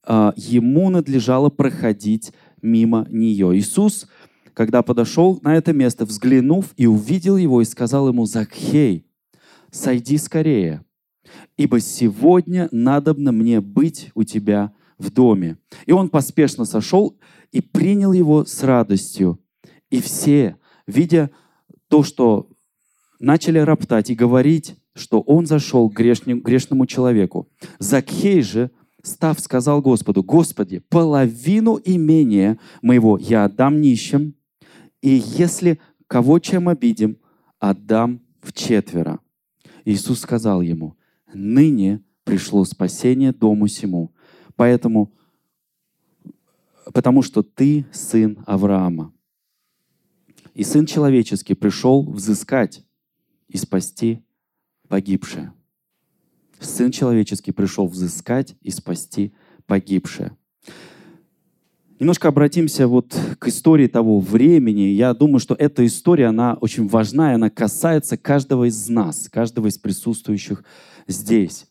э, 0.08 0.32
ему 0.38 0.92
надлежало 0.92 1.50
проходить 1.50 2.32
мимо 2.62 3.06
нее. 3.10 3.58
Иисус 3.58 4.08
когда 4.54 4.82
подошел 4.82 5.40
на 5.44 5.56
это 5.56 5.74
место, 5.74 6.06
взглянув 6.06 6.74
и 6.78 6.86
увидел 6.86 7.38
его, 7.38 7.62
и 7.62 7.66
сказал 7.66 8.08
ему, 8.08 8.26
«Закхей, 8.26 9.06
сойди 9.72 10.18
скорее, 10.18 10.84
ибо 11.58 11.80
сегодня 11.80 12.70
надобно 12.72 13.32
мне 13.32 13.62
быть 13.62 14.12
у 14.16 14.24
тебя 14.24 14.74
в 14.98 15.12
доме». 15.12 15.58
И 15.86 15.92
он 15.92 16.10
поспешно 16.10 16.66
сошел 16.66 17.18
и 17.52 17.62
принял 17.62 18.14
его 18.14 18.46
с 18.46 18.64
радостью. 18.64 19.40
И 19.90 20.02
все, 20.02 20.58
видя 20.88 21.32
то, 21.88 22.04
что 22.04 22.50
начали 23.20 23.60
роптать 23.60 24.10
и 24.10 24.16
говорить, 24.16 24.76
что 24.94 25.22
он 25.22 25.46
зашел 25.46 25.90
к 25.90 25.94
грешному 25.94 26.86
человеку. 26.86 27.50
Закхей 27.80 28.42
же, 28.42 28.72
став, 29.02 29.40
сказал 29.40 29.82
Господу, 29.82 30.24
«Господи, 30.24 30.80
половину 30.90 31.80
имения 31.84 32.60
моего 32.82 33.18
я 33.18 33.46
отдам 33.46 33.82
нищим, 33.82 34.36
и 35.02 35.10
если 35.10 35.80
кого 36.08 36.40
чем 36.40 36.70
обидим, 36.70 37.18
отдам 37.60 38.22
в 38.42 38.54
четверо. 38.54 39.20
Иисус 39.86 40.20
сказал 40.20 40.62
ему, 40.62 40.98
ныне 41.34 42.04
пришло 42.24 42.64
спасение 42.66 43.32
дому 43.32 43.68
сему, 43.68 44.14
поэтому, 44.56 45.14
потому 46.94 47.22
что 47.22 47.44
ты 47.44 47.86
сын 47.92 48.44
Авраама. 48.46 49.14
И 50.54 50.64
Сын 50.64 50.86
Человеческий 50.86 51.54
пришел 51.54 52.04
взыскать 52.04 52.84
и 53.48 53.58
спасти 53.58 54.26
погибшее. 54.90 55.54
Сын 56.60 56.92
Человеческий 56.92 57.54
пришел 57.54 57.88
взыскать 57.88 58.58
и 58.62 58.70
спасти 58.70 59.34
погибшее. 59.66 60.36
Немножко 62.00 62.30
обратимся 62.30 62.88
вот 62.88 63.14
к 63.40 63.50
истории 63.50 63.88
того 63.88 64.22
времени. 64.22 64.84
Я 64.84 65.14
думаю, 65.14 65.40
что 65.40 65.54
эта 65.54 65.86
история, 65.86 66.28
она 66.28 66.54
очень 66.62 66.88
важна, 66.88 67.32
и 67.32 67.36
она 67.36 67.50
касается 67.50 68.16
каждого 68.16 68.70
из 68.70 68.88
нас, 68.88 69.28
каждого 69.30 69.68
из 69.68 69.78
присутствующих 69.78 70.64
здесь. 71.08 71.68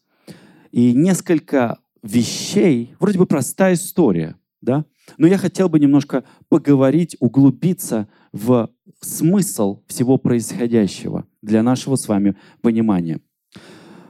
И 0.70 0.92
несколько 0.92 1.78
вещей, 2.02 2.94
вроде 3.00 3.18
бы 3.18 3.24
простая 3.24 3.72
история, 3.72 4.36
да, 4.60 4.84
но 5.16 5.26
я 5.26 5.38
хотел 5.38 5.70
бы 5.70 5.80
немножко 5.80 6.24
поговорить, 6.50 7.16
углубиться 7.20 8.06
в 8.32 8.70
смысл 9.00 9.80
всего 9.86 10.18
происходящего 10.18 11.26
для 11.40 11.62
нашего 11.62 11.96
с 11.96 12.06
вами 12.06 12.36
понимания. 12.60 13.20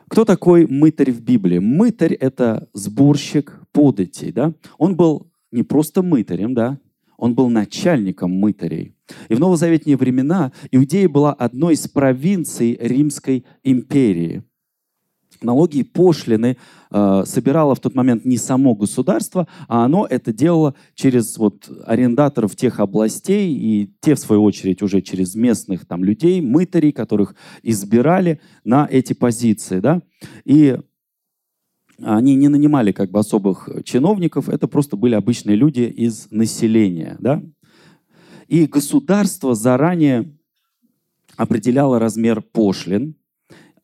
Кто 0.09 0.25
такой 0.25 0.67
мытарь 0.67 1.13
в 1.13 1.21
Библии? 1.21 1.59
Мытарь— 1.59 2.15
это 2.21 2.69
сборщик 2.73 3.61
податей. 3.71 4.33
Да? 4.33 4.55
Он 4.79 4.97
был 4.97 5.31
не 5.51 5.63
просто 5.63 6.03
мытарем, 6.03 6.55
да, 6.55 6.79
он 7.17 7.35
был 7.35 7.51
начальником 7.51 8.31
мытарей. 8.31 8.95
И 9.29 9.35
в 9.35 9.41
новозаветные 9.41 9.97
времена 9.97 10.53
Иудея 10.71 11.09
была 11.09 11.33
одной 11.33 11.75
из 11.75 11.89
провинций 11.89 12.79
Римской 12.81 13.45
империи. 13.65 14.45
Налоги 15.41 15.79
и 15.79 15.83
пошлины 15.85 16.57
э, 16.91 17.23
собирало 17.25 17.75
в 17.75 17.81
тот 17.81 17.95
момент 17.95 18.25
не 18.25 18.39
само 18.39 18.75
государство, 18.75 19.47
а 19.69 19.85
оно 19.85 20.05
это 20.09 20.33
делало 20.33 20.75
через 20.95 21.39
вот, 21.39 21.71
арендаторов 21.87 22.57
тех 22.57 22.81
областей, 22.81 23.55
и 23.55 23.95
те, 24.01 24.17
в 24.17 24.19
свою 24.19 24.43
очередь, 24.43 24.83
уже 24.83 25.01
через 25.01 25.37
местных 25.37 25.87
там, 25.87 26.03
людей, 26.03 26.41
мытарей, 26.41 26.91
которых 26.91 27.37
избирали 27.63 28.41
на 28.65 28.89
эти 28.91 29.13
позиции. 29.13 29.79
Да? 29.79 30.03
И 30.45 30.77
они 32.03 32.35
не 32.35 32.49
нанимали 32.49 32.93
как 32.93 33.11
бы 33.11 33.19
особых 33.19 33.69
чиновников, 33.85 34.49
это 34.49 34.69
просто 34.69 34.97
были 34.97 35.15
обычные 35.15 35.57
люди 35.57 35.83
из 35.83 36.31
населения. 36.31 37.17
Да? 37.19 37.43
И 38.47 38.67
государство 38.67 39.55
заранее 39.55 40.33
определяло 41.37 41.99
размер 41.99 42.41
пошлин, 42.41 43.15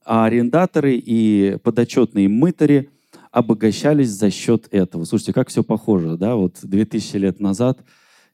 а 0.05 0.27
арендаторы 0.27 0.97
и 0.97 1.59
подотчетные 1.63 2.29
мытари 2.29 2.91
обогащались 3.31 4.11
за 4.11 4.31
счет 4.31 4.69
этого. 4.71 5.05
Слушайте, 5.05 5.33
как 5.33 5.49
все 5.49 5.65
похоже, 5.65 6.17
да? 6.17 6.37
Вот 6.37 6.59
2000 6.63 7.17
лет 7.17 7.41
назад 7.41 7.81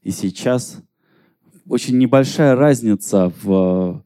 и 0.02 0.10
сейчас 0.10 0.78
очень 1.66 1.96
небольшая 1.98 2.54
разница 2.54 3.32
в 3.42 4.02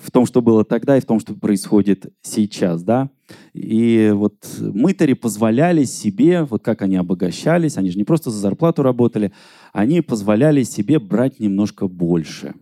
в 0.00 0.10
том, 0.10 0.26
что 0.26 0.40
было 0.42 0.64
тогда, 0.64 0.96
и 0.96 1.00
в 1.00 1.04
том, 1.04 1.20
что 1.20 1.34
происходит 1.34 2.12
сейчас, 2.22 2.82
да. 2.82 3.10
И 3.52 4.10
вот 4.14 4.46
мытари 4.60 5.14
позволяли 5.14 5.84
себе, 5.84 6.44
вот 6.44 6.62
как 6.62 6.82
они 6.82 6.96
обогащались, 6.96 7.76
они 7.76 7.90
же 7.90 7.98
не 7.98 8.04
просто 8.04 8.30
за 8.30 8.38
зарплату 8.38 8.82
работали, 8.82 9.32
они 9.72 10.00
позволяли 10.00 10.62
себе 10.62 10.98
брать 10.98 11.40
немножко 11.40 11.88
больше. 11.88 12.54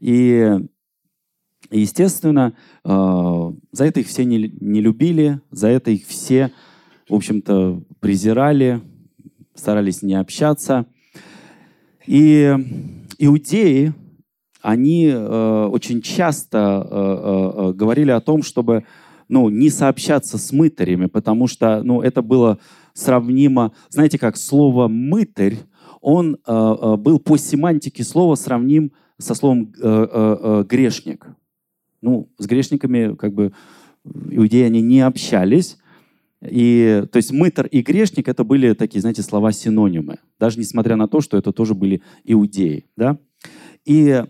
И, 0.00 0.50
естественно, 1.70 2.54
э, 2.84 3.52
за 3.72 3.84
это 3.84 4.00
их 4.00 4.06
все 4.06 4.24
не, 4.24 4.52
не 4.60 4.80
любили, 4.80 5.40
за 5.50 5.68
это 5.68 5.90
их 5.90 6.06
все, 6.06 6.52
в 7.08 7.14
общем-то, 7.14 7.82
презирали, 8.00 8.80
старались 9.54 10.02
не 10.02 10.14
общаться. 10.14 10.86
И 12.06 12.54
иудеи, 13.18 13.94
они 14.64 15.08
э, 15.08 15.68
очень 15.70 16.00
часто 16.00 16.58
э, 16.58 16.94
э, 16.94 17.68
э, 17.68 17.72
говорили 17.74 18.10
о 18.10 18.20
том, 18.20 18.42
чтобы 18.42 18.84
ну, 19.34 19.48
не 19.48 19.68
сообщаться 19.68 20.38
с 20.38 20.52
мытарями, 20.52 21.06
потому 21.06 21.48
что 21.48 21.82
ну, 21.82 22.02
это 22.02 22.22
было 22.22 22.60
сравнимо, 22.92 23.72
знаете, 23.88 24.16
как 24.16 24.36
слово 24.36 24.86
«мытарь», 24.86 25.56
он 26.00 26.36
э, 26.36 26.38
э, 26.46 26.96
был 26.96 27.18
по 27.18 27.36
семантике 27.36 28.04
слова 28.04 28.36
сравним 28.36 28.92
со 29.18 29.34
словом 29.34 29.72
э, 29.76 29.82
э, 29.82 30.36
э, 30.40 30.64
«грешник». 30.68 31.26
Ну, 32.00 32.28
с 32.38 32.46
грешниками 32.46 33.16
как 33.16 33.34
бы 33.34 33.52
иудеи, 34.30 34.62
они 34.62 34.80
не 34.82 35.00
общались, 35.00 35.78
и, 36.40 37.02
то 37.10 37.16
есть 37.16 37.32
мытар 37.32 37.66
и 37.66 37.82
грешник 37.82 38.28
это 38.28 38.44
были 38.44 38.72
такие, 38.74 39.00
знаете, 39.00 39.22
слова-синонимы, 39.22 40.18
даже 40.38 40.60
несмотря 40.60 40.94
на 40.94 41.08
то, 41.08 41.20
что 41.20 41.36
это 41.36 41.50
тоже 41.50 41.74
были 41.74 42.02
иудеи. 42.22 42.84
Да? 42.96 43.18
И 43.84 44.22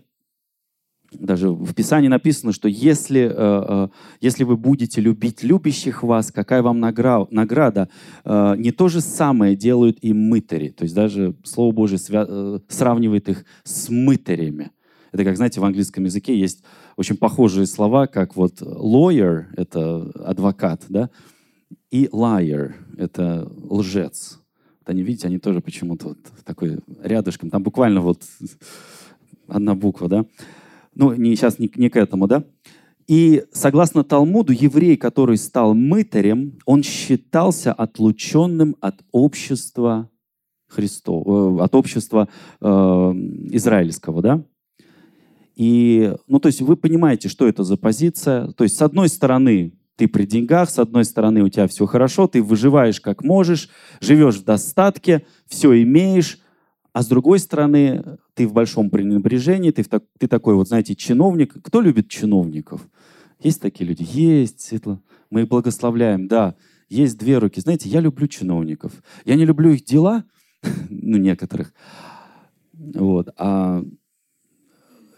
даже 1.19 1.49
в 1.49 1.73
Писании 1.73 2.07
написано, 2.07 2.51
что 2.51 2.67
если, 2.67 3.21
э, 3.21 3.29
э, 3.33 3.87
если 4.21 4.43
вы 4.43 4.57
будете 4.57 5.01
любить 5.01 5.43
любящих 5.43 6.03
вас, 6.03 6.31
какая 6.31 6.61
вам 6.61 6.79
награда? 6.79 7.89
Э, 8.23 8.55
не 8.57 8.71
то 8.71 8.87
же 8.87 9.01
самое 9.01 9.55
делают 9.55 9.97
и 10.01 10.13
мытари. 10.13 10.69
То 10.69 10.83
есть 10.83 10.95
даже 10.95 11.35
Слово 11.43 11.71
Божие 11.71 11.99
сравнивает 11.99 13.29
их 13.29 13.45
с 13.63 13.89
мытарями. 13.89 14.71
Это 15.11 15.23
как, 15.23 15.37
знаете, 15.37 15.61
в 15.61 15.65
английском 15.65 16.03
языке 16.03 16.37
есть 16.37 16.63
очень 16.97 17.15
похожие 17.15 17.67
слова, 17.67 18.07
как 18.07 18.35
вот 18.35 18.61
lawyer— 18.61 19.45
это 19.55 20.11
адвокат, 20.25 20.83
да, 20.89 21.09
и 21.89 22.07
liar— 22.11 22.73
это 22.97 23.49
лжец. 23.69 24.41
Вот 24.79 24.89
они, 24.89 25.03
видите, 25.03 25.27
они 25.27 25.39
тоже 25.39 25.61
почему-то 25.61 26.09
вот 26.09 26.17
такой 26.43 26.79
рядышком. 27.01 27.49
Там 27.49 27.63
буквально 27.63 28.01
вот 28.01 28.21
одна 29.47 29.75
буква, 29.75 30.09
да 30.09 30.25
ну, 30.95 31.13
не, 31.13 31.35
сейчас 31.35 31.59
не, 31.59 31.71
не 31.75 31.89
к 31.89 31.97
этому, 31.97 32.27
да? 32.27 32.43
И 33.07 33.43
согласно 33.51 34.03
Талмуду, 34.03 34.51
еврей, 34.51 34.97
который 34.97 35.37
стал 35.37 35.75
мытарем, 35.75 36.57
он 36.65 36.81
считался 36.81 37.71
отлученным 37.71 38.75
от 38.81 39.03
общества 39.11 40.09
Христова, 40.67 41.59
э, 41.59 41.63
от 41.63 41.75
общества 41.75 42.27
э, 42.61 42.65
израильского, 42.67 44.21
да? 44.21 44.43
И, 45.55 46.13
ну, 46.27 46.39
то 46.39 46.47
есть 46.47 46.61
вы 46.61 46.75
понимаете, 46.75 47.29
что 47.29 47.47
это 47.47 47.63
за 47.63 47.77
позиция. 47.77 48.47
То 48.53 48.63
есть, 48.63 48.75
с 48.75 48.81
одной 48.81 49.07
стороны, 49.07 49.73
ты 49.95 50.07
при 50.07 50.25
деньгах, 50.25 50.69
с 50.69 50.79
одной 50.79 51.05
стороны, 51.05 51.43
у 51.43 51.49
тебя 51.49 51.67
все 51.67 51.85
хорошо, 51.85 52.27
ты 52.27 52.41
выживаешь 52.41 52.99
как 52.99 53.23
можешь, 53.23 53.69
живешь 54.01 54.35
в 54.35 54.43
достатке, 54.43 55.25
все 55.47 55.81
имеешь, 55.83 56.39
а 56.91 57.01
с 57.01 57.07
другой 57.07 57.39
стороны, 57.39 58.17
ты 58.35 58.47
в 58.47 58.53
большом 58.53 58.89
пренебрежении, 58.89 59.71
ты, 59.71 59.81
в 59.81 59.87
так, 59.87 60.03
ты 60.19 60.27
такой 60.27 60.55
вот, 60.55 60.67
знаете, 60.67 60.95
чиновник. 60.95 61.55
Кто 61.63 61.81
любит 61.81 62.09
чиновников? 62.09 62.87
Есть 63.39 63.61
такие 63.61 63.87
люди? 63.87 64.05
Есть, 64.07 64.61
Светло. 64.61 65.01
Мы 65.29 65.41
их 65.41 65.47
благословляем, 65.47 66.27
да. 66.27 66.55
Есть 66.89 67.17
две 67.17 67.39
руки. 67.39 67.59
Знаете, 67.59 67.89
я 67.89 67.99
люблю 67.99 68.27
чиновников. 68.27 69.03
Я 69.25 69.35
не 69.35 69.45
люблю 69.45 69.71
их 69.71 69.83
дела, 69.83 70.25
ну, 70.89 71.17
некоторых. 71.17 71.73
Вот. 72.73 73.29
А 73.37 73.83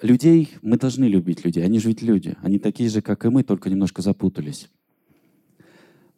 людей, 0.02 0.54
мы 0.62 0.78
должны 0.78 1.06
любить 1.06 1.44
людей. 1.44 1.66
Они 1.66 1.80
же 1.80 1.90
ведь 1.90 2.02
люди. 2.02 2.38
Они 2.42 2.60
такие 2.60 2.90
же, 2.90 3.02
как 3.02 3.26
и 3.26 3.30
мы, 3.30 3.44
только 3.44 3.70
немножко 3.70 4.02
запутались. 4.02 4.70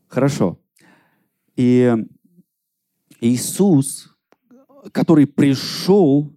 Хорошо. 0.08 0.60
И 1.56 1.96
Иисус 3.22 4.10
который 4.92 5.28
пришел 5.28 6.32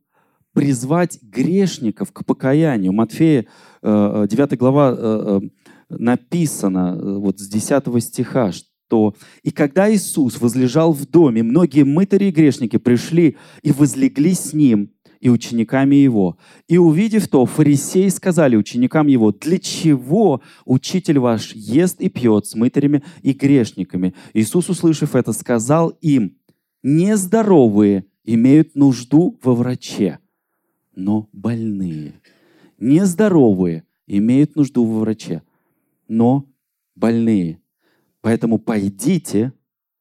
призвать 0.53 1.19
грешников 1.23 2.13
к 2.13 2.25
покаянию. 2.25 2.93
Матфея 2.93 3.47
9 3.83 3.83
э, 3.83 4.57
глава 4.57 4.95
э, 4.97 5.41
э, 5.41 5.49
написано 5.89 7.19
вот 7.19 7.39
с 7.39 7.49
10 7.49 8.03
стиха, 8.03 8.53
что 8.53 9.15
«И 9.43 9.51
когда 9.51 9.93
Иисус 9.93 10.41
возлежал 10.41 10.93
в 10.93 11.07
доме, 11.07 11.43
многие 11.43 11.85
мытари 11.85 12.27
и 12.27 12.31
грешники 12.31 12.77
пришли 12.77 13.37
и 13.63 13.73
возлегли 13.73 14.35
с 14.35 14.53
Ним 14.53 14.91
и 15.23 15.31
учениками 15.31 15.95
Его. 15.95 16.37
И 16.69 16.79
увидев 16.79 17.29
то, 17.29 17.47
фарисеи 17.47 18.09
сказали 18.09 18.57
ученикам 18.57 19.07
Его, 19.07 19.33
«Для 19.33 19.59
чего 19.59 20.43
учитель 20.65 21.21
ваш 21.21 21.53
ест 21.55 22.01
и 22.01 22.09
пьет 22.09 22.47
с 22.47 22.55
мытарями 22.55 23.03
и 23.23 23.33
грешниками?» 23.33 24.15
Иисус, 24.35 24.69
услышав 24.69 25.15
это, 25.15 25.33
сказал 25.33 25.91
им, 26.01 26.37
«Нездоровые 26.83 28.07
имеют 28.25 28.75
нужду 28.75 29.39
во 29.43 29.55
враче, 29.55 30.19
но 30.95 31.29
больные. 31.33 32.15
Нездоровые 32.79 33.85
имеют 34.07 34.57
нужду 34.57 34.85
во 34.85 35.01
враче, 35.01 35.43
но 36.09 36.49
больные. 36.95 37.61
Поэтому 38.21 38.59
пойдите, 38.59 39.53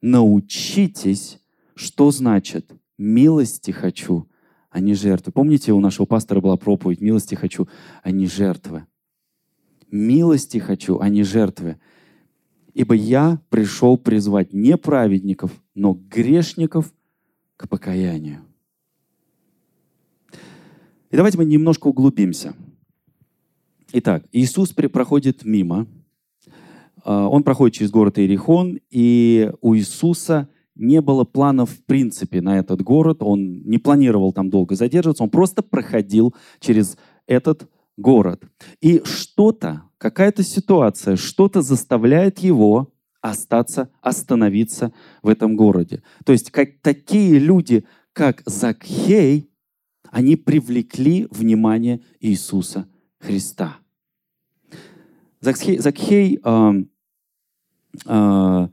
научитесь, 0.01 1.39
что 1.75 2.11
значит 2.11 2.71
«милости 2.97 3.71
хочу, 3.71 4.29
а 4.69 4.79
не 4.79 4.93
жертвы». 4.93 5.31
Помните, 5.31 5.73
у 5.73 5.79
нашего 5.79 6.05
пастора 6.05 6.41
была 6.41 6.57
проповедь 6.57 7.01
«милости 7.01 7.35
хочу, 7.35 7.67
а 8.03 8.11
не 8.11 8.27
жертвы». 8.27 8.85
«Милости 9.89 10.57
хочу, 10.57 10.99
а 10.99 11.09
не 11.09 11.23
жертвы». 11.23 11.77
Ибо 12.73 12.95
я 12.95 13.41
пришел 13.49 13.97
призвать 13.97 14.53
не 14.53 14.77
праведников, 14.77 15.51
но 15.75 15.93
грешников 15.93 16.93
к 17.57 17.67
покаянию. 17.67 18.45
И 21.11 21.17
давайте 21.17 21.37
мы 21.37 21.43
немножко 21.43 21.87
углубимся. 21.87 22.55
Итак, 23.91 24.23
Иисус 24.31 24.71
проходит 24.71 25.43
мимо. 25.43 25.85
А, 27.03 27.27
он 27.27 27.43
проходит 27.43 27.75
через 27.75 27.91
город 27.91 28.17
Иерихон, 28.17 28.79
и 28.89 29.51
у 29.59 29.75
Иисуса 29.75 30.47
не 30.75 31.01
было 31.01 31.25
планов 31.25 31.71
в 31.71 31.83
принципе 31.83 32.39
на 32.39 32.57
этот 32.57 32.81
город. 32.81 33.17
Он 33.21 33.61
не 33.63 33.77
планировал 33.77 34.31
там 34.31 34.49
долго 34.49 34.75
задерживаться, 34.75 35.23
он 35.23 35.29
просто 35.29 35.61
проходил 35.61 36.33
через 36.61 36.97
этот 37.27 37.69
город. 37.97 38.43
И 38.79 39.01
что-то, 39.03 39.83
какая-то 39.97 40.43
ситуация, 40.43 41.17
что-то 41.17 41.61
заставляет 41.61 42.39
его 42.39 42.93
остаться, 43.19 43.89
остановиться 44.01 44.93
в 45.21 45.27
этом 45.27 45.57
городе. 45.57 46.03
То 46.25 46.31
есть 46.31 46.51
как 46.51 46.69
такие 46.81 47.37
люди, 47.37 47.83
как 48.13 48.43
Закхей, 48.45 49.50
они 50.11 50.35
привлекли 50.35 51.27
внимание 51.31 52.01
Иисуса 52.19 52.87
Христа. 53.19 53.77
Закхей, 55.39 55.79
Закхей 55.79 56.39
э, 56.43 56.73
э, 58.05 58.67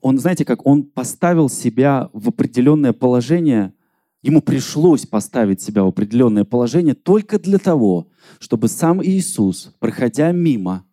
он, 0.00 0.18
знаете, 0.18 0.44
как 0.44 0.66
он 0.66 0.82
поставил 0.82 1.48
себя 1.48 2.10
в 2.12 2.28
определенное 2.28 2.92
положение, 2.92 3.72
ему 4.20 4.42
пришлось 4.42 5.06
поставить 5.06 5.62
себя 5.62 5.84
в 5.84 5.88
определенное 5.88 6.44
положение 6.44 6.94
только 6.94 7.38
для 7.38 7.58
того, 7.58 8.08
чтобы 8.38 8.68
сам 8.68 9.02
Иисус, 9.02 9.74
проходя 9.78 10.32
мимо, 10.32 10.84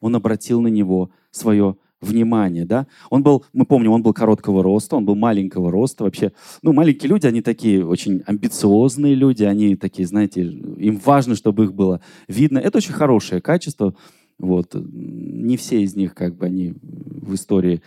он 0.00 0.14
обратил 0.14 0.60
на 0.60 0.68
него 0.68 1.10
свое 1.30 1.76
внимание, 2.00 2.64
да. 2.64 2.86
Он 3.10 3.22
был, 3.22 3.44
мы 3.52 3.64
помним, 3.64 3.92
он 3.92 4.02
был 4.02 4.12
короткого 4.12 4.62
роста, 4.62 4.96
он 4.96 5.04
был 5.04 5.14
маленького 5.14 5.70
роста 5.70 6.04
вообще. 6.04 6.32
Ну, 6.62 6.72
маленькие 6.72 7.08
люди, 7.08 7.26
они 7.26 7.42
такие 7.42 7.84
очень 7.84 8.22
амбициозные 8.26 9.14
люди, 9.14 9.44
они 9.44 9.76
такие, 9.76 10.06
знаете, 10.06 10.42
им 10.42 11.00
важно, 11.04 11.34
чтобы 11.34 11.64
их 11.64 11.74
было 11.74 12.00
видно. 12.28 12.58
Это 12.58 12.78
очень 12.78 12.92
хорошее 12.92 13.40
качество. 13.40 13.94
Вот. 14.38 14.74
Не 14.74 15.56
все 15.56 15.82
из 15.82 15.96
них, 15.96 16.14
как 16.14 16.36
бы, 16.36 16.46
они 16.46 16.74
в 16.82 17.34
истории... 17.34 17.82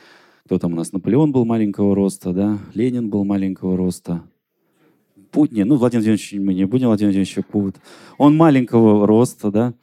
Кто 0.46 0.60
там 0.60 0.74
у 0.74 0.76
нас? 0.76 0.92
Наполеон 0.92 1.32
был 1.32 1.46
маленького 1.46 1.96
роста, 1.96 2.34
да? 2.34 2.60
Ленин 2.74 3.10
был 3.10 3.24
маленького 3.24 3.78
роста. 3.78 4.22
Путин, 5.32 5.66
ну, 5.70 5.78
Владимир 5.78 6.02
Владимирович, 6.02 6.34
мы 6.34 6.54
не 6.54 6.66
будем 6.66 6.88
Владимир 6.88 7.14
Владимирович 7.14 7.46
Пут. 7.50 7.78
Он 8.18 8.36
маленького 8.36 9.08
роста, 9.08 9.50
да? 9.50 9.74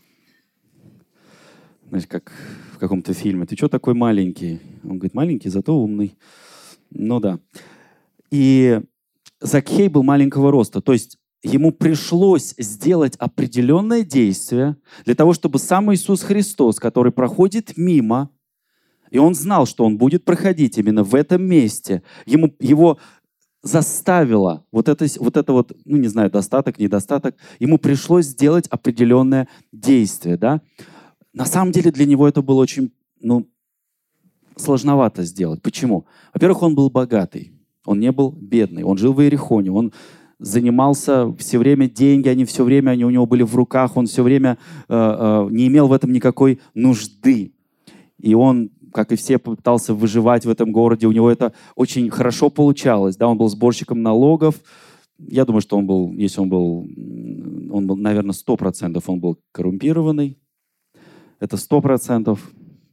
Знаешь, 1.88 2.06
как 2.06 2.32
в 2.78 2.80
каком-то 2.80 3.12
фильме, 3.12 3.44
ты 3.44 3.56
что 3.56 3.68
такой 3.68 3.94
маленький? 3.94 4.60
Он 4.84 4.98
говорит, 4.98 5.12
маленький, 5.12 5.48
зато 5.48 5.76
умный. 5.76 6.14
Ну 6.90 7.18
да. 7.18 7.40
И 8.30 8.80
Закхей 9.40 9.88
был 9.88 10.04
маленького 10.04 10.52
роста, 10.52 10.80
то 10.80 10.92
есть 10.92 11.18
ему 11.42 11.72
пришлось 11.72 12.54
сделать 12.56 13.16
определенное 13.16 14.02
действие 14.04 14.76
для 15.04 15.16
того, 15.16 15.32
чтобы 15.32 15.58
сам 15.58 15.92
Иисус 15.92 16.22
Христос, 16.22 16.78
который 16.78 17.10
проходит 17.10 17.76
мимо, 17.76 18.30
и 19.10 19.18
он 19.18 19.34
знал, 19.34 19.66
что 19.66 19.84
он 19.84 19.98
будет 19.98 20.24
проходить 20.24 20.78
именно 20.78 21.02
в 21.02 21.16
этом 21.16 21.42
месте, 21.42 22.04
ему, 22.26 22.54
его 22.60 22.98
заставило 23.62 24.64
вот 24.70 24.88
это, 24.88 25.04
вот 25.18 25.36
это 25.36 25.52
вот, 25.52 25.72
ну 25.84 25.96
не 25.96 26.06
знаю, 26.06 26.30
достаток, 26.30 26.78
недостаток, 26.78 27.34
ему 27.58 27.78
пришлось 27.78 28.26
сделать 28.26 28.68
определенное 28.68 29.48
действие, 29.72 30.36
да. 30.36 30.60
На 31.38 31.44
самом 31.44 31.70
деле 31.70 31.92
для 31.92 32.04
него 32.04 32.26
это 32.26 32.42
было 32.42 32.60
очень, 32.60 32.90
ну, 33.20 33.46
сложновато 34.56 35.22
сделать. 35.22 35.62
Почему? 35.62 36.04
Во-первых, 36.34 36.62
он 36.64 36.74
был 36.74 36.90
богатый, 36.90 37.52
он 37.86 38.00
не 38.00 38.10
был 38.10 38.32
бедный, 38.32 38.82
он 38.82 38.98
жил 38.98 39.12
в 39.12 39.22
Иерихоне, 39.22 39.70
он 39.70 39.92
занимался 40.40 41.32
все 41.38 41.58
время 41.58 41.88
деньги, 41.88 42.28
они 42.28 42.44
все 42.44 42.64
время, 42.64 42.90
они 42.90 43.04
у 43.04 43.10
него 43.10 43.24
были 43.24 43.44
в 43.44 43.54
руках, 43.54 43.96
он 43.96 44.06
все 44.06 44.24
время 44.24 44.58
э, 44.88 44.94
э, 44.96 45.48
не 45.52 45.68
имел 45.68 45.86
в 45.86 45.92
этом 45.92 46.10
никакой 46.10 46.58
нужды. 46.74 47.52
И 48.18 48.34
он 48.34 48.70
как 48.92 49.12
и 49.12 49.16
все, 49.16 49.38
пытался 49.38 49.94
выживать 49.94 50.44
в 50.44 50.50
этом 50.50 50.72
городе. 50.72 51.06
У 51.06 51.12
него 51.12 51.30
это 51.30 51.52
очень 51.76 52.10
хорошо 52.10 52.50
получалось. 52.50 53.16
Да? 53.16 53.28
Он 53.28 53.38
был 53.38 53.48
сборщиком 53.48 54.02
налогов. 54.02 54.56
Я 55.18 55.44
думаю, 55.44 55.60
что 55.60 55.78
он 55.78 55.86
был, 55.86 56.12
если 56.14 56.40
он 56.40 56.48
был, 56.48 56.88
он 57.70 57.86
был, 57.86 57.96
наверное, 57.96 58.32
сто 58.32 58.56
процентов 58.56 59.08
он 59.08 59.20
был 59.20 59.38
коррумпированный. 59.52 60.36
Это 61.40 61.56
сто 61.56 61.80
процентов. 61.80 62.50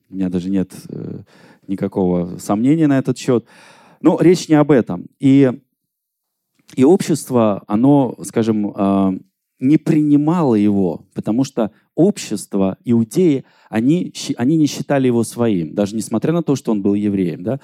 У 0.09 0.15
меня 0.15 0.29
даже 0.29 0.49
нет 0.49 0.71
э, 0.89 1.21
никакого 1.67 2.37
сомнения 2.37 2.87
на 2.87 2.99
этот 2.99 3.17
счет. 3.17 3.45
Но 4.01 4.19
речь 4.19 4.49
не 4.49 4.55
об 4.55 4.71
этом. 4.71 5.07
И, 5.19 5.51
и 6.75 6.83
общество, 6.83 7.63
оно, 7.67 8.15
скажем, 8.23 8.71
э, 8.75 9.19
не 9.59 9.77
принимало 9.77 10.55
его, 10.55 11.05
потому 11.13 11.43
что 11.43 11.71
общество, 11.95 12.77
иудеи, 12.83 13.45
они, 13.69 14.13
они 14.37 14.57
не 14.57 14.67
считали 14.67 15.07
его 15.07 15.23
своим, 15.23 15.73
даже 15.73 15.95
несмотря 15.95 16.33
на 16.33 16.43
то, 16.43 16.55
что 16.55 16.71
он 16.71 16.81
был 16.81 16.93
евреем. 16.93 17.43
Да? 17.43 17.59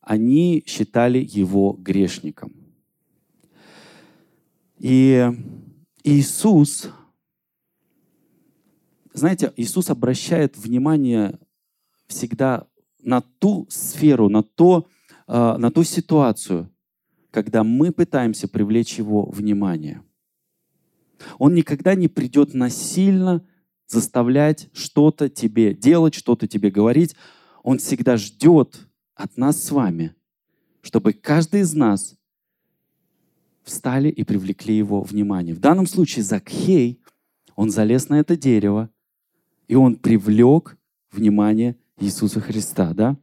Они 0.00 0.62
считали 0.66 1.18
его 1.18 1.72
грешником. 1.78 2.52
И 4.78 5.30
Иисус, 6.04 6.90
знаете, 9.12 9.52
Иисус 9.56 9.90
обращает 9.90 10.56
внимание 10.56 11.38
всегда 12.06 12.66
на 13.02 13.20
ту 13.20 13.66
сферу, 13.70 14.28
на, 14.28 14.42
то, 14.42 14.86
а, 15.26 15.58
на 15.58 15.70
ту 15.70 15.84
ситуацию, 15.84 16.70
когда 17.30 17.64
мы 17.64 17.92
пытаемся 17.92 18.48
привлечь 18.48 18.98
его 18.98 19.24
внимание– 19.26 20.02
он 21.38 21.54
никогда 21.54 21.94
не 21.94 22.08
придет 22.08 22.54
насильно 22.54 23.44
заставлять 23.86 24.68
что-то 24.72 25.28
тебе 25.28 25.74
делать, 25.74 26.14
что-то 26.14 26.46
тебе 26.46 26.70
говорить. 26.70 27.16
Он 27.62 27.78
всегда 27.78 28.16
ждет 28.16 28.86
от 29.14 29.36
нас 29.36 29.62
с 29.62 29.70
вами, 29.70 30.14
чтобы 30.80 31.12
каждый 31.12 31.60
из 31.60 31.74
нас 31.74 32.16
встали 33.62 34.08
и 34.08 34.24
привлекли 34.24 34.76
его 34.76 35.02
внимание. 35.02 35.54
В 35.54 35.60
данном 35.60 35.86
случае 35.86 36.22
Закхей, 36.22 37.02
он 37.56 37.70
залез 37.70 38.08
на 38.08 38.20
это 38.20 38.36
дерево, 38.36 38.90
и 39.70 39.76
он 39.76 39.94
привлек 39.94 40.76
внимание 41.12 41.76
Иисуса 42.00 42.40
Христа, 42.40 42.92
да? 42.92 43.16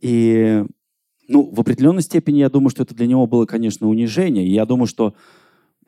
И, 0.00 0.64
ну, 1.26 1.50
в 1.52 1.60
определенной 1.60 2.02
степени 2.02 2.38
я 2.38 2.48
думаю, 2.48 2.70
что 2.70 2.84
это 2.84 2.94
для 2.94 3.08
него 3.08 3.26
было, 3.26 3.44
конечно, 3.44 3.88
унижение. 3.88 4.46
И 4.46 4.52
я 4.52 4.64
думаю, 4.64 4.86
что 4.86 5.16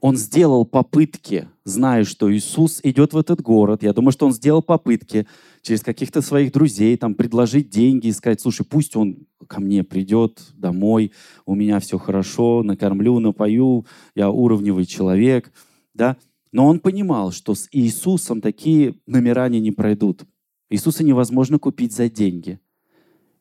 он 0.00 0.16
сделал 0.16 0.66
попытки, 0.66 1.48
зная, 1.62 2.02
что 2.02 2.34
Иисус 2.34 2.80
идет 2.82 3.12
в 3.12 3.16
этот 3.16 3.40
город. 3.40 3.84
Я 3.84 3.92
думаю, 3.92 4.10
что 4.10 4.26
он 4.26 4.32
сделал 4.32 4.60
попытки 4.60 5.28
через 5.62 5.80
каких-то 5.82 6.20
своих 6.20 6.50
друзей 6.50 6.96
там, 6.96 7.14
предложить 7.14 7.70
деньги 7.70 8.08
и 8.08 8.12
сказать, 8.12 8.40
слушай, 8.40 8.66
пусть 8.66 8.96
он 8.96 9.28
ко 9.46 9.60
мне 9.60 9.84
придет 9.84 10.40
домой, 10.52 11.12
у 11.46 11.54
меня 11.54 11.78
все 11.78 11.96
хорошо, 11.96 12.64
накормлю, 12.64 13.20
напою, 13.20 13.86
я 14.16 14.30
уровневый 14.30 14.84
человек. 14.84 15.52
Да? 15.94 16.16
Но 16.54 16.68
он 16.68 16.78
понимал, 16.78 17.32
что 17.32 17.56
с 17.56 17.68
Иисусом 17.72 18.40
такие 18.40 18.94
номера 19.08 19.48
не 19.48 19.72
пройдут. 19.72 20.22
Иисуса 20.70 21.02
невозможно 21.02 21.58
купить 21.58 21.92
за 21.92 22.08
деньги. 22.08 22.60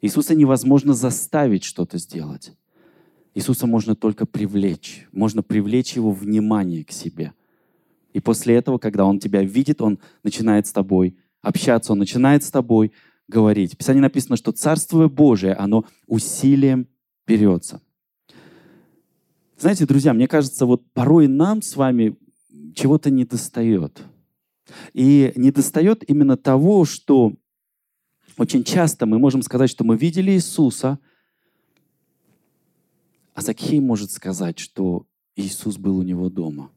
Иисуса 0.02 0.34
невозможно 0.34 0.96
заставить 0.96 1.64
что-то 1.64 2.00
сделать. 2.00 2.54
Иисуса 3.36 3.68
можно 3.68 3.96
только 3.96 4.26
привлечь. 4.26 5.08
Можно 5.12 5.44
привлечь 5.44 5.94
его 5.94 6.10
внимание 6.10 6.84
к 6.84 6.92
себе. 6.92 7.34
И 8.14 8.20
после 8.20 8.56
этого, 8.56 8.80
когда 8.80 9.06
он 9.06 9.20
тебя 9.20 9.44
видит, 9.44 9.80
он 9.84 10.00
начинает 10.24 10.66
с 10.66 10.72
тобой 10.72 11.16
общаться, 11.44 11.92
он 11.92 12.00
начинает 12.00 12.44
с 12.44 12.50
тобой 12.50 12.94
говорить. 13.28 13.76
В 13.76 13.78
Писании 13.78 14.02
написано, 14.02 14.38
что 14.38 14.52
Царство 14.52 15.08
Божие, 15.08 15.54
оно 15.54 15.86
усилием 16.08 16.88
берется. 17.28 17.80
Знаете, 19.60 19.86
друзья, 19.86 20.14
мне 20.14 20.28
кажется, 20.28 20.66
вот 20.66 20.82
порой 20.94 21.28
нам 21.28 21.62
с 21.62 21.76
вами 21.76 22.18
чего-то 22.76 23.10
не 23.10 23.26
достает. 23.26 24.04
И 24.94 25.34
не 25.36 25.52
достает 25.52 26.10
именно 26.10 26.38
того, 26.38 26.86
что 26.86 27.34
очень 28.38 28.64
часто 28.64 29.06
мы 29.06 29.20
можем 29.20 29.42
сказать, 29.42 29.70
что 29.70 29.84
мы 29.84 29.98
видели 29.98 30.32
Иисуса– 30.32 31.00
а 33.34 33.42
Закхей 33.42 33.80
может 33.80 34.12
сказать, 34.12 34.60
что 34.60 35.08
Иисус 35.36 35.78
был 35.78 35.98
у 35.98 36.04
него 36.04 36.30
дома. 36.30 36.72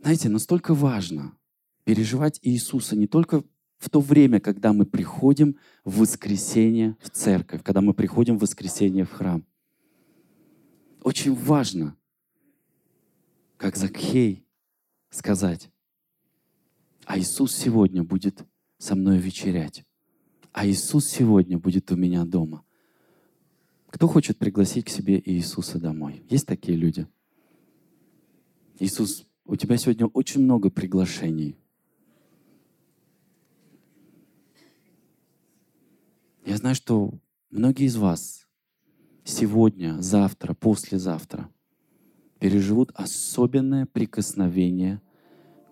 Знаете, 0.00 0.30
настолько 0.30 0.72
важно 0.72 1.36
переживать 1.84 2.38
Иисуса 2.42 2.96
не 2.96 3.06
только 3.06 3.44
в 3.76 3.90
то 3.90 4.00
время, 4.00 4.40
когда 4.40 4.72
мы 4.72 4.86
приходим 4.86 5.56
в 5.84 5.98
воскресенье 5.98 6.96
в 7.00 7.10
церковь, 7.10 7.62
когда 7.62 7.82
мы 7.82 7.92
приходим 7.92 8.38
в 8.38 8.42
воскресенье 8.42 9.04
в 9.04 9.10
храм. 9.10 9.44
Очень 11.02 11.34
важно, 11.34 11.96
как 13.56 13.76
Закхей, 13.76 14.44
сказать, 15.10 15.70
а 17.04 17.18
Иисус 17.18 17.54
сегодня 17.54 18.02
будет 18.02 18.44
со 18.78 18.94
мной 18.94 19.18
вечерять 19.18 19.84
а 20.52 20.66
Иисус 20.66 21.06
сегодня 21.06 21.58
будет 21.58 21.90
у 21.92 21.96
меня 21.96 22.24
дома. 22.24 22.64
Кто 23.88 24.06
хочет 24.08 24.38
пригласить 24.38 24.84
к 24.84 24.88
себе 24.88 25.20
Иисуса 25.24 25.78
домой? 25.78 26.24
Есть 26.28 26.46
такие 26.46 26.76
люди? 26.76 27.06
Иисус, 28.78 29.26
у 29.44 29.56
тебя 29.56 29.76
сегодня 29.76 30.06
очень 30.06 30.42
много 30.42 30.70
приглашений. 30.70 31.56
Я 36.44 36.56
знаю, 36.56 36.74
что 36.74 37.12
многие 37.50 37.86
из 37.86 37.96
вас 37.96 38.48
сегодня, 39.30 39.96
завтра, 40.00 40.54
послезавтра 40.54 41.48
переживут 42.38 42.90
особенное 42.94 43.86
прикосновение 43.86 45.00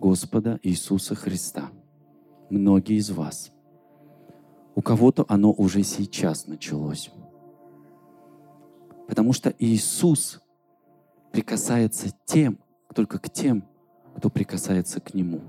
Господа 0.01 0.59
Иисуса 0.63 1.15
Христа. 1.15 1.71
Многие 2.51 2.97
из 2.97 3.11
вас– 3.11 3.53
у 4.79 4.81
кого-то 4.81 5.25
оно 5.27 5.51
уже 5.51 5.83
сейчас 5.83 6.47
началось. 6.47 7.11
Потому 9.09 9.33
что 9.33 9.53
Иисус 9.59 10.41
прикасается 11.33 12.15
тем, 12.27 12.61
только 12.95 13.19
к 13.19 13.29
тем, 13.29 13.65
кто 14.15 14.31
прикасается 14.31 15.01
к 15.01 15.15
Нему. 15.15 15.41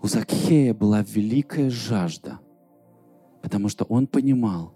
У 0.00 0.06
Закхея 0.06 0.72
была 0.72 1.02
великая 1.02 1.68
жажда, 1.68 2.38
потому 3.48 3.68
что 3.68 3.84
он 3.84 4.06
понимал, 4.06 4.74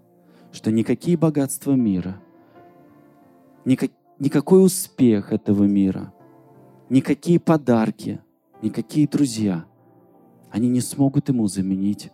что 0.51 0.71
никакие 0.71 1.15
богатства 1.15 1.73
мира, 1.73 2.19
никак, 3.65 3.91
никакой 4.19 4.65
успех 4.65 5.31
этого 5.31 5.63
мира, 5.63 6.13
никакие 6.89 7.39
подарки– 7.39 8.19
никакие 8.63 9.09
друзья, 9.09 9.65
они 10.49 10.69
не 10.69 10.79
смогут 10.79 11.27
ему 11.27 11.47
заменить 11.47 12.11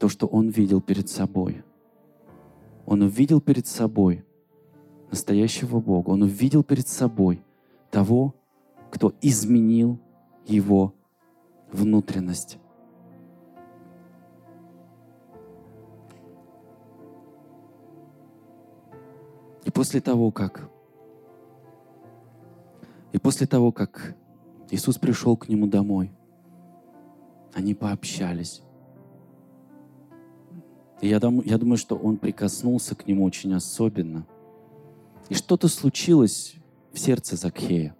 то, 0.00 0.08
что 0.08 0.26
он 0.26 0.48
видел 0.48 0.80
перед 0.80 1.08
собой. 1.08 1.62
Он 2.84 3.02
увидел 3.02 3.40
перед 3.40 3.68
собой 3.68 4.24
настоящего 5.10 5.78
Бога. 5.78 6.10
Он 6.10 6.22
увидел 6.22 6.64
перед 6.64 6.88
собой 6.88 7.42
того, 7.90 8.34
кто 8.90 9.14
изменил 9.22 10.00
его 10.44 10.92
внутренность. 11.70 12.58
После 19.74 20.00
того, 20.00 20.30
как 20.30 20.70
и 23.12 23.18
после 23.18 23.46
того, 23.46 23.70
как 23.70 24.16
Иисус 24.70 24.98
пришел 24.98 25.36
к 25.36 25.48
нему 25.48 25.66
домой. 25.66 26.10
Они 27.52 27.74
пообщались. 27.74 28.62
И 31.00 31.08
я, 31.08 31.20
дум, 31.20 31.40
я 31.44 31.58
думаю, 31.58 31.76
что 31.76 31.96
он 31.96 32.16
прикоснулся 32.16 32.96
к 32.96 33.06
нему 33.06 33.24
очень 33.24 33.54
особенно. 33.54 34.26
И 35.28 35.34
что-то 35.34 35.68
случилось 35.68 36.56
в 36.92 36.98
сердце 36.98 37.36
Закхея. 37.36 37.94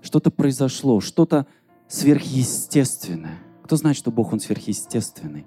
Что-то 0.00 0.30
произошло, 0.30 1.00
что-то 1.00 1.46
сверхъестественное. 1.86 3.38
Кто 3.62 3.76
знает, 3.76 3.96
что 3.96 4.10
Бог, 4.10 4.32
Он 4.32 4.40
сверхъестественный? 4.40 5.46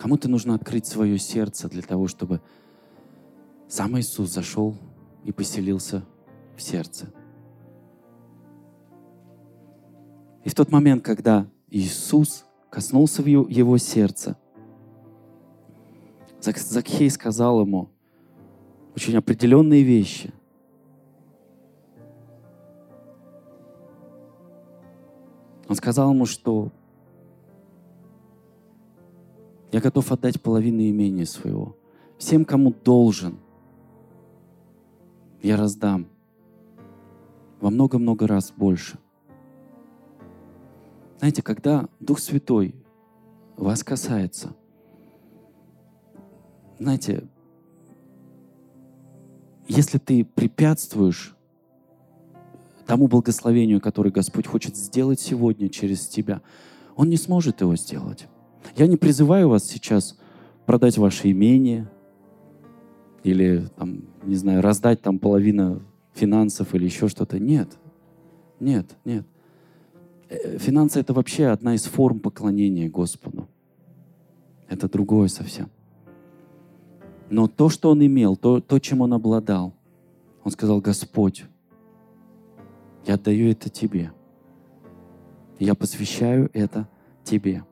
Кому-то 0.00 0.30
нужно 0.30 0.54
открыть 0.54 0.86
свое 0.86 1.18
сердце 1.18 1.68
для 1.68 1.82
того, 1.82 2.08
чтобы 2.08 2.40
сам 3.68 3.98
Иисус 4.00 4.30
зашел 4.30 4.74
и 5.24 5.30
поселился 5.30 6.06
в 6.56 6.62
сердце. 6.62 7.12
И 10.42 10.48
в 10.48 10.54
тот 10.54 10.72
момент, 10.72 11.04
когда 11.04 11.46
Иисус 11.68 12.46
коснулся 12.70 13.20
его 13.20 13.76
сердце, 13.76 14.38
Закхей 16.40 17.10
сказал 17.10 17.60
ему 17.60 17.90
очень 18.96 19.18
определенные 19.18 19.82
вещи. 19.82 20.32
Он 25.68 25.76
сказал 25.76 26.14
ему, 26.14 26.24
что 26.24 26.72
я 29.72 29.80
готов 29.80 30.10
отдать 30.12 30.40
половину 30.40 30.80
имения 30.80 31.26
своего. 31.26 31.76
Всем, 32.18 32.44
кому 32.44 32.72
должен, 32.72 33.38
я 35.42 35.56
раздам 35.56 36.06
во 37.60 37.70
много-много 37.70 38.26
раз 38.26 38.52
больше. 38.54 38.98
Знаете, 41.18 41.42
когда 41.42 41.88
Дух 41.98 42.18
Святой 42.18 42.74
вас 43.56 43.84
касается, 43.84 44.54
знаете, 46.78 47.28
если 49.68 49.98
ты 49.98 50.24
препятствуешь 50.24 51.36
тому 52.86 53.06
благословению, 53.06 53.80
которое 53.80 54.10
Господь 54.10 54.46
хочет 54.46 54.76
сделать 54.76 55.20
сегодня 55.20 55.68
через 55.68 56.08
тебя, 56.08 56.42
Он 56.96 57.08
не 57.08 57.16
сможет 57.16 57.60
его 57.60 57.76
сделать. 57.76 58.26
Я 58.76 58.86
не 58.86 58.96
призываю 58.96 59.48
вас 59.48 59.64
сейчас 59.64 60.18
продать 60.66 60.98
ваше 60.98 61.30
имение 61.30 61.90
или, 63.22 63.68
там, 63.76 64.04
не 64.24 64.36
знаю, 64.36 64.62
раздать 64.62 65.02
там 65.02 65.18
половину 65.18 65.82
финансов 66.14 66.74
или 66.74 66.84
еще 66.84 67.08
что-то. 67.08 67.38
Нет, 67.38 67.68
нет, 68.58 68.96
нет. 69.04 69.26
Э, 70.28 70.58
финансы— 70.58 71.00
это 71.00 71.12
вообще 71.12 71.46
одна 71.46 71.74
из 71.74 71.84
форм 71.84 72.20
поклонения 72.20 72.88
Господу. 72.88 73.48
Это 74.68 74.88
другое 74.88 75.28
совсем. 75.28 75.68
Но 77.28 77.48
то, 77.48 77.68
что 77.68 77.90
он 77.90 78.04
имел, 78.04 78.36
то, 78.36 78.60
то 78.60 78.78
чем 78.78 79.00
он 79.00 79.12
обладал, 79.12 79.74
он 80.44 80.52
сказал, 80.52 80.80
Господь, 80.80 81.44
я 83.06 83.14
отдаю 83.14 83.50
это 83.50 83.68
Тебе. 83.68 84.12
Я 85.58 85.74
посвящаю 85.74 86.50
это 86.52 86.88
Тебе. 87.24 87.64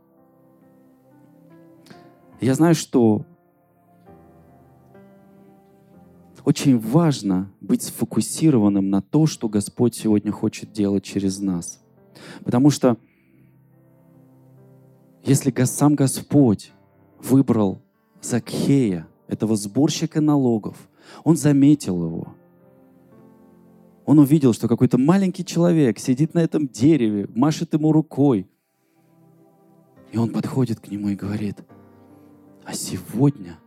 Я 2.40 2.54
знаю, 2.54 2.76
что 2.76 3.26
очень 6.44 6.78
важно 6.78 7.52
быть 7.60 7.82
сфокусированным 7.82 8.90
на 8.90 9.02
то, 9.02 9.26
что 9.26 9.48
Господь 9.48 9.96
сегодня 9.96 10.30
хочет 10.30 10.72
делать 10.72 11.02
через 11.02 11.40
нас. 11.40 11.82
Потому 12.44 12.70
что 12.70 12.96
если 15.24 15.52
сам 15.64 15.94
Господь 15.94 16.72
выбрал 17.20 17.82
Закхея, 18.20 19.08
этого 19.26 19.56
сборщика 19.56 20.20
налогов, 20.20 20.88
он 21.22 21.36
заметил 21.36 22.02
его. 22.02 22.34
Он 24.06 24.20
увидел, 24.20 24.54
что 24.54 24.68
какой-то 24.68 24.96
маленький 24.96 25.44
человек 25.44 25.98
сидит 25.98 26.32
на 26.32 26.38
этом 26.38 26.66
дереве, 26.66 27.28
машет 27.34 27.74
ему 27.74 27.92
рукой. 27.92 28.48
И 30.12 30.16
он 30.16 30.30
подходит 30.30 30.80
к 30.80 30.88
нему 30.88 31.08
и 31.08 31.16
говорит– 31.16 31.58
а 32.68 32.74
сегодня 32.74 33.58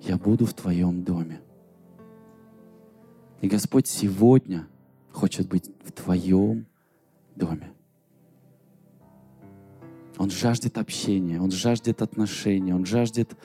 я 0.00 0.18
буду 0.18 0.44
в 0.44 0.52
твоем 0.54 1.04
доме. 1.04 1.40
И 3.42 3.48
Господь 3.48 3.86
сегодня 3.86 4.66
хочет 5.12 5.48
быть 5.48 5.70
в 5.84 5.92
твоем 5.92 6.66
доме. 7.36 7.72
Он 10.18 10.30
жаждет 10.30 10.78
общения, 10.78 11.40
Он 11.40 11.52
жаждет 11.52 12.02
отношений, 12.02 12.74
Он 12.74 12.84
жаждет... 12.84 13.36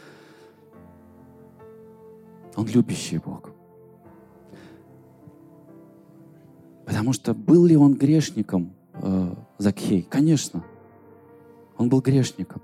Он 2.55 2.65
любящий 2.65 3.19
Бог. 3.19 3.51
Потому 6.83 7.13
что 7.13 7.35
был 7.35 7.65
ли 7.65 7.77
он 7.77 7.93
грешником, 7.93 8.73
э, 8.93 9.35
Закхей? 9.59 10.01
Конечно, 10.01 10.65
он 11.77 11.89
был 11.89 12.01
грешником. 12.01 12.63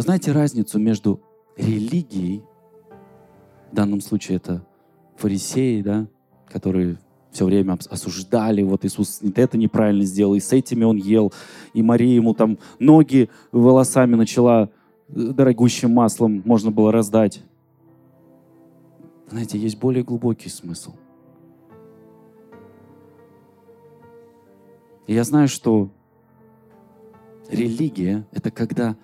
Знаете 0.00 0.30
разницу 0.30 0.78
между 0.78 1.20
религией, 1.56 2.44
в 3.72 3.74
данном 3.74 4.00
случае 4.00 4.36
это 4.36 4.64
фарисеи, 5.16 5.82
да, 5.82 6.06
которые 6.46 6.98
все 7.32 7.44
время 7.44 7.76
осуждали, 7.90 8.62
вот 8.62 8.84
Иисус 8.84 9.20
это 9.34 9.58
неправильно 9.58 10.04
сделал, 10.04 10.36
и 10.36 10.40
с 10.40 10.52
этими 10.52 10.84
он 10.84 10.98
ел, 10.98 11.32
и 11.74 11.82
Мария 11.82 12.14
ему 12.14 12.32
там 12.32 12.58
ноги 12.78 13.28
волосами 13.50 14.14
начала 14.14 14.70
э, 15.08 15.14
дорогущим 15.14 15.90
маслом 15.90 16.42
можно 16.44 16.70
было 16.70 16.92
раздать. 16.92 17.42
Знаете, 19.28 19.58
есть 19.58 19.80
более 19.80 20.04
глубокий 20.04 20.48
смысл. 20.48 20.94
И 25.08 25.12
я 25.12 25.24
знаю, 25.24 25.48
что 25.48 25.90
религия— 27.50 28.28
это 28.30 28.52
когда 28.52 28.96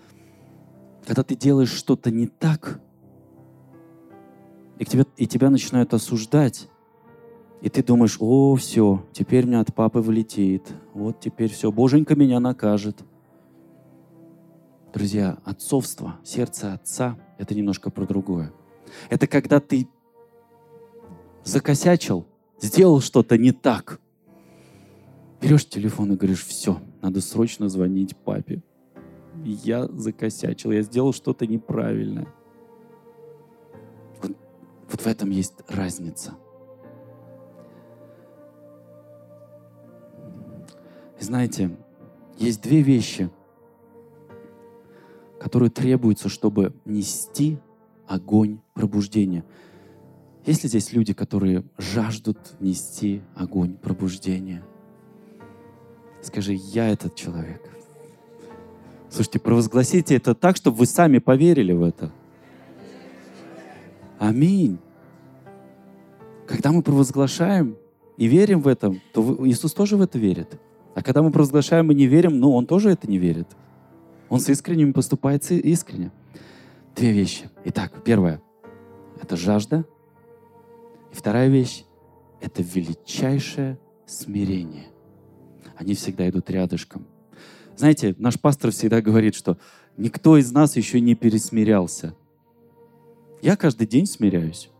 когда 1.04 1.22
ты 1.22 1.36
делаешь 1.36 1.72
что-то 1.72 2.10
не 2.10 2.26
так, 2.26 2.80
и, 4.78 4.84
тебя, 4.84 5.04
и 5.16 5.26
тебя 5.26 5.50
начинают 5.50 5.92
осуждать, 5.94 6.68
и 7.60 7.68
ты 7.68 7.82
думаешь, 7.82 8.16
о, 8.20 8.56
все, 8.56 9.04
теперь 9.12 9.46
мне 9.46 9.60
от 9.60 9.74
папы 9.74 10.00
влетит, 10.00 10.72
вот 10.94 11.20
теперь 11.20 11.50
все, 11.50 11.70
Боженька 11.70 12.16
меня 12.16 12.40
накажет. 12.40 13.04
Друзья, 14.92 15.38
отцовство, 15.44 16.16
сердце 16.24 16.72
отца— 16.72 17.18
это 17.38 17.54
немножко 17.54 17.90
про 17.90 18.06
другое. 18.06 18.52
Это 19.10 19.26
когда 19.26 19.60
ты 19.60 19.88
закосячил, 21.42 22.26
сделал 22.60 23.00
что-то 23.00 23.36
не 23.36 23.52
так. 23.52 24.00
Берешь 25.40 25.68
телефон 25.68 26.12
и 26.12 26.16
говоришь, 26.16 26.44
все, 26.44 26.80
надо 27.02 27.20
срочно 27.20 27.68
звонить 27.68 28.16
папе 28.16 28.62
я 29.50 29.86
закосячил, 29.86 30.70
я 30.72 30.82
сделал 30.82 31.12
что-то 31.12 31.46
неправильное. 31.46 32.26
Вот, 34.22 34.32
вот 34.90 35.00
в 35.00 35.06
этом 35.06 35.30
есть 35.30 35.54
разница. 35.68 36.34
знаете, 41.24 41.76
есть 42.38 42.62
две 42.62 42.82
вещи, 42.82 43.30
которые 45.40 45.70
требуются, 45.70 46.28
чтобы 46.28 46.74
нести 46.84 47.58
огонь 48.06 48.60
пробуждения. 48.74 49.44
Есть 50.46 50.62
ли 50.62 50.68
здесь 50.68 50.92
люди, 50.92 51.14
которые 51.14 51.64
жаждут 51.78 52.38
нести 52.60 53.22
огонь 53.34 53.76
пробуждения? 53.76 54.62
Скажи, 56.22 56.52
я 56.54 56.88
этот 56.88 57.14
человек. 57.14 57.73
Слушайте, 59.14 59.38
провозгласите 59.38 60.16
это 60.16 60.34
так, 60.34 60.56
чтобы 60.56 60.78
вы 60.78 60.86
сами 60.86 61.18
поверили 61.18 61.72
в 61.72 61.84
это. 61.84 62.10
Аминь. 64.18 64.78
Когда 66.48 66.72
мы 66.72 66.82
провозглашаем 66.82 67.76
и 68.16 68.26
верим 68.26 68.60
в 68.60 68.66
это, 68.66 68.92
то 69.12 69.38
Иисус 69.46 69.72
тоже 69.72 69.96
в 69.96 70.00
это 70.00 70.18
верит. 70.18 70.60
А 70.96 71.02
когда 71.04 71.22
мы 71.22 71.30
провозглашаем 71.30 71.92
и 71.92 71.94
не 71.94 72.06
верим, 72.08 72.40
ну, 72.40 72.50
Он 72.54 72.66
тоже 72.66 72.90
это 72.90 73.08
не 73.08 73.18
верит. 73.18 73.46
Он 74.30 74.40
с 74.40 74.48
искренним 74.48 74.92
поступает 74.92 75.48
искренне. 75.48 76.10
Две 76.96 77.12
вещи. 77.12 77.48
Итак, 77.66 78.02
первое— 78.04 78.42
это 79.22 79.36
жажда. 79.36 79.84
И 81.12 81.14
вторая 81.14 81.46
вещь— 81.46 81.84
это 82.40 82.62
величайшее 82.64 83.78
смирение. 84.06 84.86
Они 85.76 85.94
всегда 85.94 86.28
идут 86.28 86.50
рядышком. 86.50 87.06
Знаете, 87.76 88.14
наш 88.18 88.38
пастор 88.38 88.70
всегда 88.70 89.00
говорит, 89.00 89.34
что 89.34 89.58
никто 89.96 90.36
из 90.36 90.52
нас 90.52 90.76
еще 90.76 91.00
не 91.00 91.14
пересмирялся. 91.14 92.14
Я 93.42 93.56
каждый 93.56 93.86
день 93.86 94.06
смиряюсь. 94.06 94.70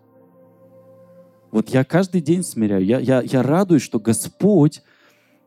Вот 1.50 1.68
я 1.68 1.84
каждый 1.84 2.20
день 2.20 2.42
смиряю. 2.42 2.84
Я, 2.84 2.98
я, 2.98 3.20
я 3.22 3.42
радуюсь, 3.42 3.82
что 3.82 4.00
Господь 4.00 4.82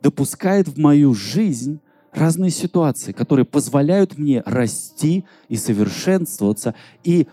допускает 0.02 0.68
в 0.68 0.78
мою 0.78 1.14
жизнь 1.14 1.80
разные 2.14 2.52
ситуации, 2.52 3.12
которые 3.12 3.46
позволяют 3.46 4.18
мне 4.18 4.42
расти 4.46 5.26
и 5.50 5.58
совершенствоваться 5.58 6.76
и 7.04 7.28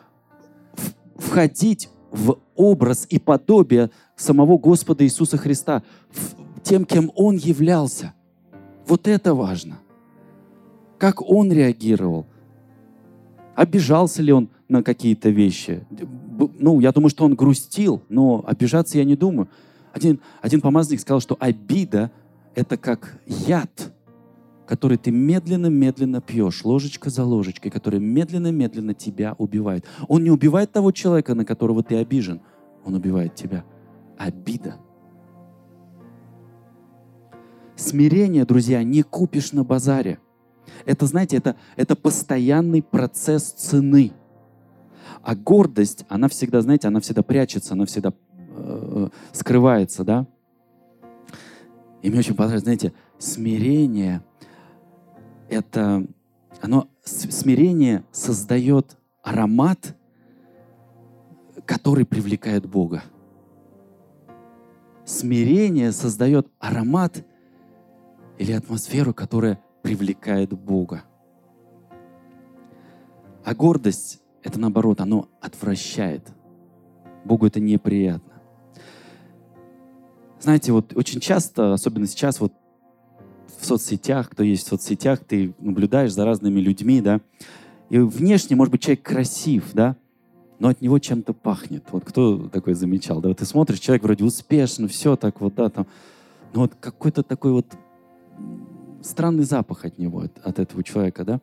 входить 1.16 1.88
в 2.11 2.38
образ 2.55 3.07
и 3.09 3.18
подобие 3.18 3.90
самого 4.16 4.59
Господа 4.59 5.05
Иисуса 5.05 5.37
Христа, 5.37 5.83
тем, 6.62 6.85
кем 6.85 7.11
Он 7.14 7.37
являлся. 7.37 8.14
Вот 8.87 9.09
это 9.09 9.35
важно. 9.35 9.79
Как 10.98 11.22
Он 11.22 11.52
реагировал. 11.52 12.26
Обижался 13.54 14.22
ли 14.22 14.33
Он 14.33 14.48
на 14.68 14.83
какие-то 14.83 15.30
вещи? 15.30 15.87
Ну, 16.59 16.80
я 16.80 16.92
думаю, 16.92 17.11
что 17.11 17.24
Он 17.24 17.35
грустил, 17.35 18.02
но 18.09 18.44
обижаться 18.46 18.98
я 18.98 19.04
не 19.04 19.16
думаю. 19.16 19.48
Один, 19.92 20.20
один 20.42 20.61
помазанник 20.61 21.00
сказал, 21.00 21.20
что 21.20 21.37
обида— 21.38 22.11
это 22.54 22.76
как 22.76 23.20
яд, 23.26 23.92
который 24.66 24.96
ты 24.96 25.11
медленно-медленно 25.11 26.20
пьешь, 26.20 26.64
ложечка 26.64 27.11
за 27.11 27.24
ложечкой, 27.24 27.70
который 27.70 28.00
медленно-медленно 28.00 28.94
тебя 28.94 29.35
убивает. 29.38 29.85
Он 30.09 30.24
не 30.24 30.30
убивает 30.30 30.72
того 30.72 30.90
человека, 30.90 31.35
на 31.35 31.44
которого 31.44 31.83
ты 31.83 31.96
обижен, 31.96 32.40
он 32.85 32.94
убивает 32.94 33.35
тебя. 33.35 33.64
Обида. 34.18 34.76
Смирение, 37.76 38.44
друзья, 38.44 38.83
не 38.83 39.02
купишь 39.02 39.52
на 39.52 39.64
базаре. 39.64 40.18
Это, 40.85 41.07
знаете, 41.07 41.37
это, 41.37 41.57
это 41.77 41.96
постоянный 41.96 42.83
процесс 42.83 43.50
цены. 43.53 44.12
А 45.22 45.35
гордость, 45.35 46.05
она 46.09 46.29
всегда, 46.29 46.61
знаете, 46.61 46.88
она 46.88 47.00
всегда 47.00 47.22
прячется, 47.22 47.74
она 47.74 47.87
всегда 47.87 48.12
э, 48.37 49.09
скрывается, 49.33 50.05
да? 50.05 50.27
И 52.03 52.11
мне 52.11 52.18
очень 52.18 52.35
понравилось, 52.35 52.64
знаете, 52.64 52.92
смирение– 53.18 54.22
это, 55.48 56.07
оно, 56.61 56.88
смирение 57.05 58.05
создает 58.12 58.96
аромат, 59.22 59.96
который 61.64 62.05
привлекает 62.05 62.66
Бога. 62.66 63.03
Смирение 65.05 65.92
создает 65.92 66.48
аромат 66.59 67.24
или 68.38 68.53
атмосферу, 68.53 69.14
которая 69.14 69.61
привлекает 69.85 70.51
Бога. 70.55 71.05
А 73.44 73.55
гордость— 73.55 74.23
это 74.42 74.59
наоборот, 74.59 75.03
оно 75.03 75.29
отвращает. 75.42 76.27
Богу 77.27 77.47
это 77.47 77.61
неприятно. 77.61 78.33
Знаете, 80.40 80.73
вот 80.73 80.97
очень 80.97 81.20
часто, 81.20 81.75
особенно 81.75 82.07
сейчас, 82.07 82.40
вот 82.40 82.55
в 83.59 83.66
соцсетях, 83.66 84.31
кто 84.31 84.42
есть 84.42 84.64
в 84.64 84.68
соцсетях, 84.68 85.20
ты 85.20 85.55
наблюдаешь 85.59 86.14
за 86.14 86.25
разными 86.25 86.61
людьми, 86.61 87.03
да, 87.03 87.20
и 87.90 87.99
внешне, 87.99 88.57
может 88.57 88.73
быть, 88.73 88.81
человек 88.81 89.03
красив, 89.03 89.75
да, 89.75 89.97
но 90.59 90.68
от 90.68 90.81
него 90.81 90.99
чем-то 90.99 91.35
пахнет. 91.35 91.85
Вот 91.92 92.07
кто 92.07 92.49
такой 92.49 92.73
замечал, 92.73 93.20
да, 93.20 93.29
вот 93.29 93.37
ты 93.37 93.44
смотришь, 93.44 93.81
человек 93.81 94.05
вроде 94.05 94.25
успешно, 94.25 94.88
все 94.88 95.16
так 95.16 95.42
вот, 95.42 95.55
да, 95.55 95.68
там, 95.68 95.87
но 96.55 96.62
вот 96.62 96.75
какой-то 96.75 97.23
такой 97.23 97.53
вот 97.53 97.66
странный 99.04 99.44
запах 99.44 99.84
от 99.84 99.98
него, 99.98 100.20
от, 100.20 100.38
от 100.38 100.58
этого 100.58 100.82
человека, 100.82 101.24
да, 101.24 101.40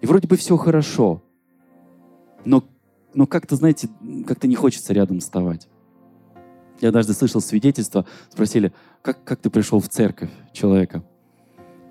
и 0.00 0.06
вроде 0.06 0.28
бы 0.28 0.36
все 0.36 0.56
хорошо, 0.56 1.22
но, 2.44 2.64
но 3.14 3.26
как-то, 3.26 3.56
знаете, 3.56 3.88
как-то 4.26 4.46
не 4.46 4.54
хочется 4.54 4.92
рядом 4.92 5.20
вставать. 5.20 5.68
Я 6.80 6.88
однажды 6.88 7.12
слышал 7.12 7.40
свидетельство, 7.40 8.06
спросили, 8.30 8.72
как, 9.02 9.22
как 9.24 9.40
ты 9.40 9.50
пришел 9.50 9.80
в 9.80 9.88
церковь 9.88 10.30
человека? 10.52 11.02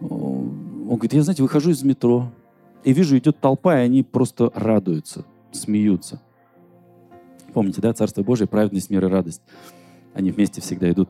Он 0.02 0.96
говорит, 0.96 1.14
я, 1.14 1.22
знаете, 1.22 1.44
выхожу 1.44 1.70
из 1.72 1.84
метро 1.84 2.32
и 2.84 2.94
вижу, 2.94 3.18
идет 3.18 3.40
толпа, 3.40 3.80
и 3.80 3.86
они 3.86 4.02
просто 4.02 4.52
радуются, 4.56 5.26
смеются. 5.52 6.22
Помните, 7.54 7.82
да, 7.82 7.94
Царство 7.94 8.24
Божие, 8.24 8.48
праведность, 8.48 8.90
мир 8.90 9.06
и 9.06 9.10
радость. 9.10 9.42
Они 10.14 10.32
вместе 10.32 10.62
всегда 10.62 10.90
идут. 10.90 11.10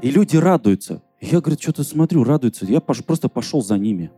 И 0.00 0.10
люди 0.10 0.36
радуются. 0.36 1.02
Я, 1.22 1.40
говорит, 1.40 1.62
что-то 1.62 1.84
смотрю, 1.84 2.24
радуются. 2.24 2.66
Я 2.66 2.80
просто 2.80 3.28
пошел 3.28 3.62
за 3.62 3.78
ними. 3.78 4.10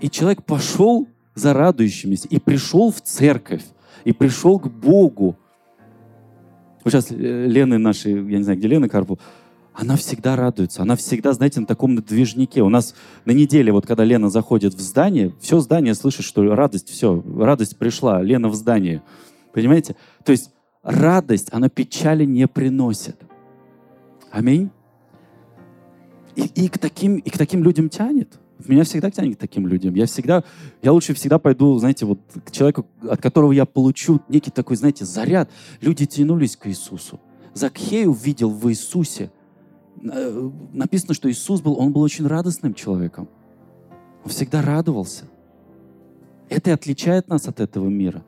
И 0.00 0.08
человек 0.08 0.42
пошел 0.44 1.06
за 1.34 1.52
радующимися 1.52 2.26
и 2.28 2.40
пришел 2.40 2.90
в 2.90 3.02
церковь, 3.02 3.62
и 4.04 4.12
пришел 4.12 4.58
к 4.58 4.66
Богу. 4.66 5.36
Вот 6.82 6.92
сейчас 6.92 7.10
э, 7.10 7.14
Лены 7.46 7.76
наши, 7.76 8.08
я 8.10 8.38
не 8.38 8.42
знаю, 8.42 8.58
где 8.58 8.66
Лена 8.66 8.88
Карпов, 8.88 9.18
она 9.74 9.96
всегда 9.96 10.36
радуется, 10.36 10.80
она 10.80 10.96
всегда, 10.96 11.34
знаете, 11.34 11.60
на 11.60 11.66
таком 11.66 11.96
движнике. 11.96 12.62
У 12.62 12.70
нас 12.70 12.94
на 13.26 13.32
неделе, 13.32 13.70
вот 13.70 13.86
когда 13.86 14.04
Лена 14.04 14.30
заходит 14.30 14.72
в 14.72 14.80
здание, 14.80 15.34
все 15.38 15.60
здание 15.60 15.94
слышит, 15.94 16.24
что 16.24 16.42
радость, 16.54 16.88
все, 16.88 17.22
радость 17.38 17.76
пришла, 17.76 18.22
Лена 18.22 18.48
в 18.48 18.54
здании. 18.54 19.02
Понимаете? 19.52 19.96
То 20.24 20.32
есть 20.32 20.50
радость, 20.82 21.48
она 21.52 21.68
печали 21.68 22.24
не 22.24 22.48
приносит. 22.48 23.16
Аминь. 24.30 24.70
И, 26.36 26.42
и, 26.42 26.68
к 26.68 26.78
таким, 26.78 27.16
и 27.16 27.30
к 27.30 27.36
таким 27.36 27.64
людям 27.64 27.88
тянет. 27.88 28.38
Меня 28.66 28.84
всегда 28.84 29.10
тянет 29.10 29.36
к 29.36 29.40
таким 29.40 29.66
людям. 29.66 29.94
Я 29.94 30.06
всегда, 30.06 30.44
я 30.82 30.92
лучше 30.92 31.14
всегда 31.14 31.38
пойду, 31.38 31.76
знаете, 31.78 32.06
вот 32.06 32.20
к 32.44 32.50
человеку, 32.50 32.86
от 33.02 33.20
которого 33.20 33.52
я 33.52 33.66
получу 33.66 34.20
некий 34.28 34.50
такой, 34.50 34.76
знаете, 34.76 35.04
заряд. 35.04 35.50
Люди 35.80 36.06
тянулись 36.06 36.56
к 36.56 36.68
Иисусу. 36.68 37.20
Закхей 37.54 38.06
увидел 38.06 38.50
в 38.50 38.70
Иисусе 38.70 39.30
Э, 40.02 40.50
написано, 40.72 41.14
что 41.14 41.30
Иисус 41.30 41.60
был, 41.60 41.78
он 41.78 41.92
был 41.92 42.02
очень 42.02 42.26
радостным 42.26 42.74
человеком. 42.74 43.28
Он 44.24 44.30
всегда 44.30 44.62
радовался. 44.62 45.24
Это 46.48 46.70
и 46.70 46.72
отличает 46.72 47.28
нас 47.28 47.48
от 47.48 47.60
этого 47.60 47.88
мира. 47.88 48.24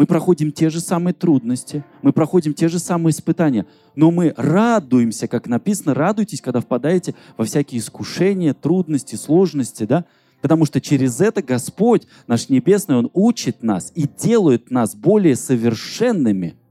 Мы 0.00 0.06
проходим 0.06 0.50
те 0.50 0.70
же 0.70 0.80
самые 0.80 1.12
трудности, 1.12 1.84
мы 2.00 2.14
проходим 2.14 2.54
те 2.54 2.68
же 2.68 2.78
самые 2.78 3.10
испытания, 3.10 3.66
но 3.94 4.10
мы 4.10 4.32
радуемся, 4.34 5.28
как 5.28 5.46
написано, 5.46 5.92
радуйтесь, 5.92 6.40
когда 6.40 6.60
впадаете 6.60 7.14
во 7.36 7.44
всякие 7.44 7.82
искушения, 7.82 8.54
трудности, 8.54 9.16
сложности, 9.16 9.84
да? 9.84 10.06
Потому 10.40 10.64
что 10.64 10.80
через 10.80 11.20
это 11.20 11.42
Господь, 11.42 12.06
наш 12.26 12.48
Небесный, 12.48 12.96
Он 12.96 13.10
учит 13.12 13.62
нас 13.62 13.92
и 13.94 14.08
делает 14.08 14.70
нас 14.70 14.94
более 14.94 15.36
совершенными– 15.36 16.56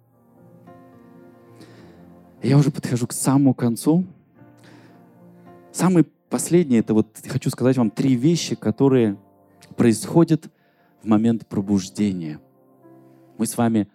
я 2.42 2.58
уже 2.58 2.72
подхожу 2.72 3.06
к 3.06 3.14
самому 3.14 3.54
концу. 3.54 4.08
Самый 5.72 6.06
последний, 6.30 6.78
это 6.78 6.96
вот 6.96 7.16
хочу 7.28 7.52
сказать 7.52 7.78
вам 7.78 7.92
три 7.92 8.16
вещи, 8.16 8.56
которые 8.56 9.18
происходят 9.76 10.50
в 11.04 11.08
момент 11.08 11.46
пробуждения. 11.46 12.40
Мы 13.40 13.46
с 13.46 13.56
вами, 13.56 13.88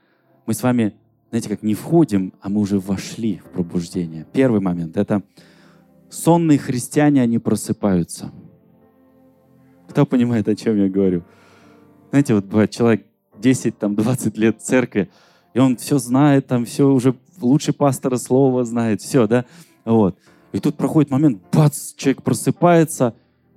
мы 0.46 0.54
с 0.54 0.62
вами, 0.62 0.94
знаете, 1.28 1.50
как 1.50 1.62
не 1.62 1.74
входим, 1.74 2.32
а 2.40 2.48
мы 2.48 2.62
уже 2.62 2.78
вошли 2.80 3.42
в 3.44 3.50
пробуждение. 3.50 4.26
Первый 4.32 4.62
момент— 4.62 4.96
это 4.96 5.22
сонные 6.08 6.58
христиане, 6.58 7.20
они 7.20 7.38
просыпаются. 7.38 8.32
Кто 9.86 10.06
понимает, 10.06 10.48
о 10.48 10.56
чем 10.56 10.78
я 10.78 10.88
говорю? 10.88 11.24
Знаете, 12.08 12.34
вот 12.34 12.46
бывает 12.46 12.70
человек 12.70 13.06
10, 13.38 13.78
там, 13.78 13.94
20 13.94 14.38
лет 14.38 14.62
в 14.62 14.64
церкви, 14.64 15.10
и 15.52 15.58
он 15.58 15.76
все 15.76 15.98
знает, 15.98 16.46
там 16.46 16.64
все 16.64 16.90
уже 16.90 17.14
лучше 17.38 17.74
пастора 17.74 18.16
слова 18.16 18.64
знает, 18.64 19.02
все, 19.02 19.26
да, 19.26 19.44
вот. 19.84 20.16
И 20.52 20.58
тут 20.58 20.78
проходит 20.78 21.10
момент, 21.10 21.42
бац, 21.52 21.92
человек 21.92 22.22
просыпается, 22.22 23.14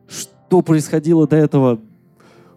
что 0.09 0.61
происходило 0.61 1.25
до 1.29 1.37
этого, 1.37 1.79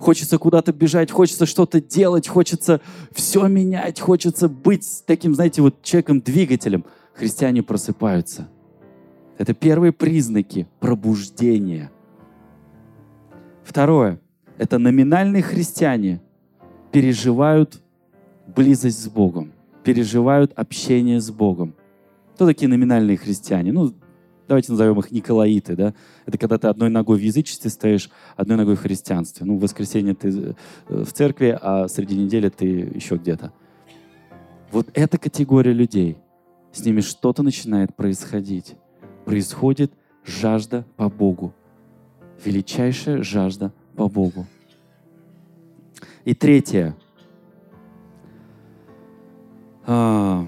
хочется 0.00 0.38
куда-то 0.38 0.72
бежать, 0.72 1.12
хочется 1.12 1.46
что-то 1.46 1.80
делать, 1.80 2.26
хочется 2.26 2.80
все 3.12 3.46
менять, 3.46 4.00
хочется 4.00 4.48
быть 4.48 5.04
таким, 5.06 5.34
знаете, 5.34 5.62
вот 5.62 5.82
человеком-двигателем. 5.82 6.84
Христиане 7.14 7.62
просыпаются. 7.62 8.48
Это 9.38 9.54
первые 9.54 9.92
признаки 9.92 10.66
пробуждения. 10.80 11.92
Второе. 13.62 14.20
Это 14.58 14.78
номинальные 14.78 15.42
христиане 15.42 16.20
переживают 16.90 17.80
близость 18.48 19.02
с 19.04 19.08
Богом 19.08 19.52
переживают 19.82 20.52
общение 20.56 21.20
с 21.20 21.30
Богом. 21.30 21.74
Кто 22.34 22.46
такие 22.46 22.68
номинальные 22.68 23.16
христиане? 23.16 23.72
Ну, 23.72 23.94
давайте 24.50 24.72
назовем 24.72 24.98
их 24.98 25.12
Николаиты, 25.12 25.76
да? 25.76 25.94
Это 26.26 26.36
когда 26.36 26.58
ты 26.58 26.66
одной 26.66 26.90
ногой 26.90 27.18
в 27.18 27.22
язычестве 27.22 27.70
стоишь, 27.70 28.10
одной 28.36 28.56
ногой 28.56 28.74
в 28.74 28.80
христианстве. 28.80 29.46
Ну, 29.46 29.56
в 29.56 29.60
воскресенье 29.60 30.14
ты 30.14 30.28
э, 30.28 30.54
в 30.88 31.12
церкви, 31.12 31.56
а 31.60 31.86
среди 31.86 32.16
недели 32.16 32.48
ты 32.48 32.66
еще 32.66 33.14
где-то. 33.14 33.52
Вот 34.72 34.88
эта 34.92 35.18
категория 35.18 35.72
людей, 35.72 36.18
с 36.72 36.84
ними 36.84 37.00
что-то 37.00 37.44
начинает 37.44 37.94
происходить. 37.94 38.74
Происходит 39.24 39.92
жажда 40.24 40.84
по 40.96 41.08
Богу. 41.08 41.54
Величайшая 42.44 43.22
жажда 43.22 43.72
по 43.94 44.08
Богу. 44.08 44.46
И 46.24 46.34
третье— 46.34 46.96
а, 49.86 50.46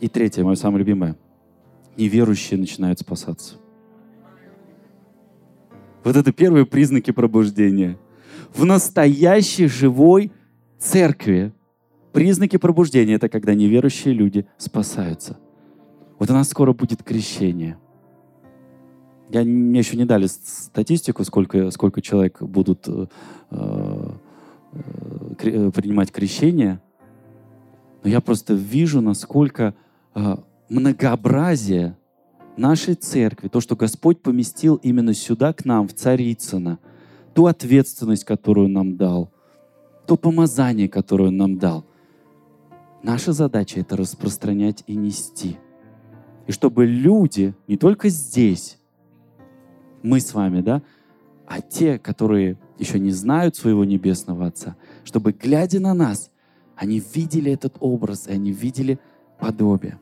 и 0.00 0.08
третье, 0.08 0.44
мое 0.44 0.54
самое 0.54 0.80
любимое. 0.80 1.16
Неверующие 2.00 2.58
начинают 2.58 2.98
спасаться. 2.98 3.56
Вот 6.02 6.16
это 6.16 6.32
первые 6.32 6.66
признаки 6.66 7.10
пробуждения. 7.10 7.98
В 8.54 8.64
настоящей 8.64 9.66
живой 9.66 10.32
церкви 10.78 11.52
Признаки 12.12 12.56
пробуждения— 12.56 13.14
это 13.16 13.28
когда 13.28 13.54
неверующие 13.54 14.12
люди 14.12 14.46
спасаются. 14.56 15.38
Вот 16.18 16.28
у 16.30 16.32
нас 16.32 16.48
скоро 16.48 16.72
будет 16.72 17.02
крещение. 17.02 17.78
Я, 19.30 19.44
мне 19.44 19.78
еще 19.78 19.96
не 19.96 20.04
дали 20.04 20.26
статистику, 20.26 21.24
сколько, 21.24 21.70
сколько 21.70 22.02
человек 22.02 22.42
будут 22.42 22.88
э, 22.88 23.06
э, 23.52 24.10
принимать 25.70 26.10
крещение. 26.10 26.82
Но 28.02 28.10
я 28.10 28.20
просто 28.20 28.54
вижу, 28.54 29.00
насколько 29.00 29.76
э, 30.16 30.36
многообразие 30.70 31.96
нашей 32.56 32.94
церкви, 32.94 33.48
то, 33.48 33.60
что 33.60 33.76
Господь 33.76 34.22
поместил 34.22 34.76
именно 34.76 35.12
сюда, 35.12 35.52
к 35.52 35.64
нам, 35.64 35.88
в 35.88 35.94
Царицыно, 35.94 36.78
ту 37.34 37.46
ответственность, 37.46 38.24
которую 38.24 38.68
нам 38.68 38.96
дал, 38.96 39.30
то 40.06 40.16
помазание, 40.16 40.88
которое 40.88 41.28
Он 41.28 41.36
нам 41.36 41.58
дал. 41.58 41.84
Наша 43.02 43.32
задача— 43.32 43.80
это 43.80 43.96
распространять 43.96 44.84
и 44.86 44.94
нести. 44.94 45.58
И 46.46 46.52
чтобы 46.52 46.86
люди, 46.86 47.54
не 47.66 47.76
только 47.76 48.08
здесь, 48.08 48.78
мы 50.02 50.20
с 50.20 50.32
вами, 50.34 50.60
да, 50.60 50.82
а 51.46 51.60
те, 51.60 51.98
которые 51.98 52.58
еще 52.78 52.98
не 52.98 53.10
знают 53.10 53.56
своего 53.56 53.84
Небесного 53.84 54.46
Отца, 54.46 54.76
чтобы, 55.04 55.32
глядя 55.32 55.80
на 55.80 55.94
нас, 55.94 56.30
они 56.76 57.02
видели 57.14 57.52
этот 57.52 57.76
образ, 57.80 58.28
и 58.28 58.32
они 58.32 58.52
видели 58.52 58.98
подобие. 59.38 59.98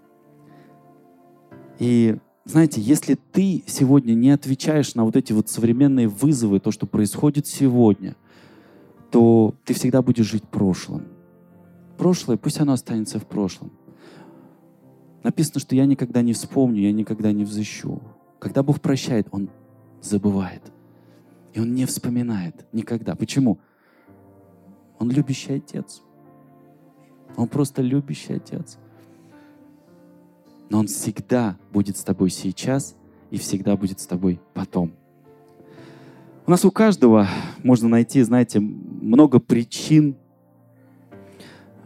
И 1.79 2.17
знаете, 2.45 2.81
если 2.81 3.15
ты 3.15 3.63
сегодня 3.67 4.15
не 4.15 4.31
отвечаешь 4.31 4.95
на 4.95 5.05
вот 5.05 5.17
эти 5.17 5.33
вот 5.33 5.49
современные 5.49 6.09
вызовы, 6.09 6.61
то, 6.61 6.71
что 6.71 6.87
происходит 6.87 7.47
сегодня, 7.47 8.17
то 9.11 9.55
ты 9.65 9.75
всегда 9.75 10.03
будешь 10.03 10.27
жить 10.27 10.45
прошлым. 10.45 11.09
Прошлое, 11.97 12.37
пусть 12.37 12.61
оно 12.61 12.73
останется 12.73 13.19
в 13.19 13.27
прошлом. 13.27 13.73
Написано, 15.23 15.61
что 15.61 15.75
я 15.75 15.85
никогда 15.85 16.23
не 16.23 16.33
вспомню, 16.33 16.83
я 16.83 16.93
никогда 16.93 17.33
не 17.33 17.45
взыщу. 17.45 18.01
Когда 18.39 18.63
Бог 18.63 18.81
прощает, 18.81 19.29
Он 19.31 19.51
забывает. 20.01 20.63
И 21.53 21.61
Он 21.61 21.75
не 21.75 21.87
вспоминает 21.87 22.67
никогда. 22.73 23.15
Почему? 23.15 23.59
Он 24.99 25.11
любящий 25.11 25.55
отец. 25.55 26.03
Он 27.37 27.49
просто 27.49 27.83
любящий 27.83 28.35
отец. 28.35 28.79
Но 30.71 30.81
Он 30.81 30.87
всегда 30.87 31.57
будет 31.73 31.97
с 31.97 32.05
тобой 32.05 32.31
сейчас 32.31 32.97
и 33.31 33.39
всегда 33.39 33.77
будет 33.77 34.01
с 34.01 34.07
тобой 34.07 34.41
потом. 34.55 34.93
У 36.47 36.51
нас 36.51 36.65
у 36.65 36.71
каждого 36.71 37.29
можно 37.63 37.89
найти, 37.89 38.23
знаете, 38.23 38.59
много 38.61 39.39
причин 39.39 40.17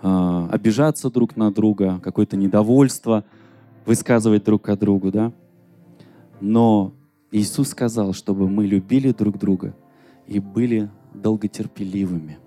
э, 0.03 0.49
обижаться 0.53 1.11
друг 1.11 1.37
на 1.37 1.53
друга, 1.53 1.99
какое-то 2.01 2.37
недовольство 2.37 3.25
высказывать 3.85 4.45
друг 4.45 4.69
от 4.69 4.79
друга, 4.79 5.11
да. 5.11 5.33
Но 6.41 6.95
Иисус 7.33 7.71
сказал, 7.71 8.13
чтобы 8.13 8.49
мы 8.49 8.67
любили 8.67 9.13
друг 9.13 9.39
друга 9.39 9.75
и 10.27 10.39
были 10.39 10.91
долготерпеливыми 11.15 12.39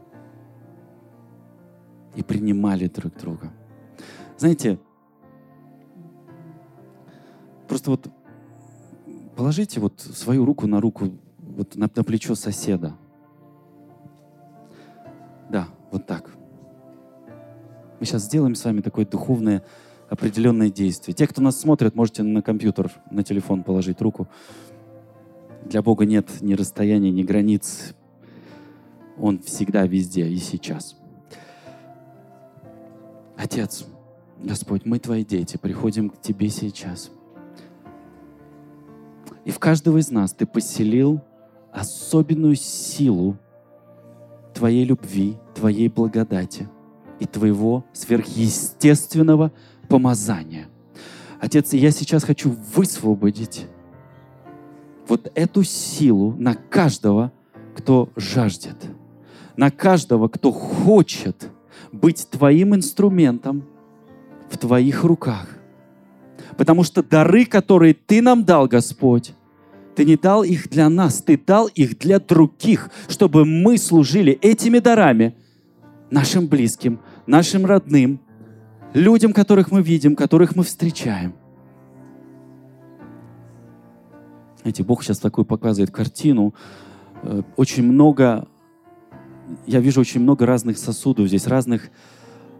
и 2.16 2.24
принимали 2.24 2.88
друг 2.88 3.14
друга. 3.18 3.52
Знаете, 4.38 4.80
просто 7.68 7.92
вот 7.92 8.08
положите 9.36 9.80
вот 9.80 10.00
свою 10.00 10.46
руку 10.46 10.68
на 10.68 10.82
руку, 10.82 11.12
вот 11.40 11.76
на, 11.76 11.90
на 11.94 12.04
плечо 12.04 12.36
соседа. 12.36 12.96
Да, 15.50 15.68
вот 15.92 16.06
так. 16.06 16.32
Мы 18.00 18.06
сейчас 18.06 18.24
сделаем 18.24 18.56
с 18.56 18.66
вами 18.66 18.82
такое 18.82 19.06
духовное 19.06 19.64
определенное 20.10 20.70
действие. 20.70 21.16
Те, 21.16 21.28
кто 21.28 21.42
нас 21.42 21.60
смотрит, 21.60 21.96
можете 21.96 22.24
на 22.24 22.42
компьютер, 22.42 22.92
на 23.12 23.24
телефон 23.24 23.64
положить 23.64 24.02
руку. 24.02 24.28
Для 25.66 25.82
Бога 25.82 26.06
нет 26.06 26.30
ни 26.42 26.54
расстояния, 26.54 27.12
ни 27.12 27.24
границ. 27.24 27.96
Он 29.18 29.40
всегда 29.40 29.88
везде 29.88 30.28
и 30.28 30.38
сейчас. 30.38 30.98
Отец, 33.38 33.86
Господь, 34.44 34.86
мы 34.86 35.00
Твои 35.00 35.24
дети, 35.24 35.58
приходим 35.58 36.10
к 36.10 36.22
Тебе 36.22 36.50
сейчас. 36.50 37.10
И 39.46 39.52
в 39.52 39.60
каждого 39.60 40.00
из 40.00 40.12
нас 40.12 40.34
Ты 40.34 40.46
поселил 40.46 41.22
особенную 41.72 42.56
силу 42.56 43.38
Твоей 44.54 44.86
любви, 44.86 45.38
Твоей 45.54 45.88
благодати 45.88 46.68
и 47.20 47.26
Твоего 47.26 47.86
сверхъестественного 47.94 49.52
помазания. 49.88 50.68
Отец, 51.40 51.74
я 51.74 51.92
сейчас 51.92 52.24
хочу 52.24 52.56
высвободить 52.76 53.68
вот 55.08 55.32
эту 55.36 55.64
силу 55.64 56.34
на 56.38 56.56
каждого, 56.56 57.32
кто 57.76 58.10
жаждет, 58.16 58.78
на 59.56 59.70
каждого, 59.70 60.28
кто 60.28 60.52
хочет 60.52 61.52
быть 61.92 62.28
Твоим 62.32 62.74
инструментом 62.74 63.66
в 64.50 64.58
Твоих 64.58 65.04
руках. 65.04 65.55
Потому 66.58 66.84
что 66.84 67.04
дары, 67.04 67.46
которые 67.46 67.94
Ты 67.94 68.22
нам 68.22 68.44
дал, 68.44 68.68
Господь, 68.68 69.34
Ты 69.96 70.06
не 70.06 70.16
дал 70.16 70.44
их 70.44 70.70
для 70.70 70.90
нас, 70.90 71.22
Ты 71.22 71.38
дал 71.38 71.68
их 71.68 71.98
для 72.00 72.20
других, 72.20 72.90
чтобы 73.08 73.46
мы 73.46 73.78
служили 73.78 74.34
этими 74.34 74.80
дарами 74.80 75.36
нашим 76.12 76.48
близким, 76.48 77.00
нашим 77.28 77.66
родным, 77.66 78.20
людям, 78.94 79.34
которых 79.34 79.72
мы 79.72 79.82
видим, 79.82 80.16
которых 80.16 80.56
мы 80.56 80.64
встречаем– 80.64 81.34
Знаете, 84.66 84.82
Бог 84.82 85.04
сейчас 85.04 85.20
такую 85.20 85.46
показывает 85.46 85.92
картину. 85.92 86.56
Э, 87.22 87.44
очень 87.56 87.84
много, 87.84 88.48
я 89.68 89.80
вижу 89.80 90.02
очень 90.02 90.22
много 90.22 90.48
разных 90.48 90.80
сосудов 90.80 91.28
здесь, 91.28 91.46
разных, 91.46 91.92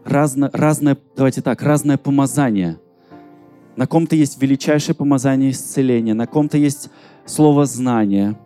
разно, 0.04 0.48
разное, 0.52 0.96
давайте 1.16 1.42
так, 1.42 1.62
разное 1.62 1.98
помазание. 1.98 2.78
На 3.76 3.86
ком-то 3.86 4.16
есть 4.16 4.40
величайшее 4.40 4.94
помазание 4.94 5.50
исцеления, 5.50 6.14
на 6.14 6.26
ком-то 6.26 6.56
есть 6.56 6.90
слово 7.26 7.66
знания, 7.66 8.38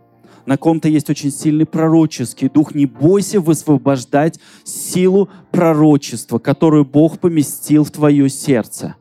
на 0.45 0.57
ком-то 0.57 0.89
есть 0.89 1.09
очень 1.09 1.31
сильный 1.31 1.67
пророческий 1.67 2.49
дух. 2.49 2.75
Не 2.75 2.87
бойся 2.87 3.41
высвобождать 3.41 4.41
силу 4.65 5.29
пророчества, 5.53 6.39
которую 6.39 6.85
Бог 6.85 7.19
поместил 7.19 7.85
в 7.85 7.91
твое 7.91 8.29
сердце. 8.29 8.97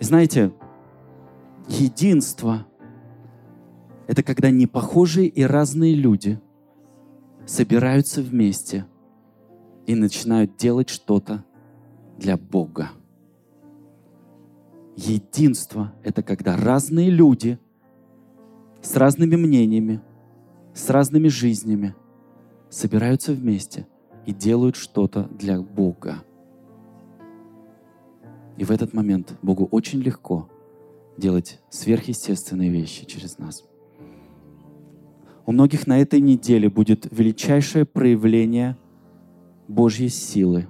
И 0.00 0.04
знаете, 0.04 0.52
Единство— 1.68 2.64
это 4.06 4.22
когда 4.22 4.50
непохожие 4.50 5.26
и 5.26 5.42
разные 5.42 5.94
люди 5.94 6.40
собираются 7.44 8.22
вместе 8.22 8.86
и 9.86 9.96
начинают 9.96 10.56
делать 10.56 10.88
что-то 10.90 11.44
для 12.18 12.36
Бога. 12.36 12.90
Единство— 14.96 15.92
это 16.02 16.22
когда 16.22 16.56
разные 16.56 17.10
люди 17.10 17.58
с 18.80 18.96
разными 18.96 19.36
мнениями, 19.36 20.00
с 20.74 20.88
разными 20.90 21.28
жизнями 21.28 21.94
собираются 22.70 23.32
вместе 23.32 23.86
и 24.24 24.32
делают 24.32 24.76
что-то 24.76 25.24
для 25.24 25.60
Бога. 25.60 26.24
И 28.56 28.64
в 28.64 28.70
этот 28.70 28.94
момент 28.94 29.36
Богу 29.42 29.66
очень 29.70 30.00
легко— 30.00 30.48
делать 31.16 31.60
сверхъестественные 31.70 32.70
вещи 32.70 33.06
через 33.06 33.38
нас. 33.38 33.64
У 35.46 35.52
многих 35.52 35.86
на 35.86 36.00
этой 36.00 36.20
неделе 36.20 36.68
будет 36.68 37.06
величайшее 37.10 37.84
проявление 37.84 38.76
Божьей 39.68 40.08
силы. 40.08 40.66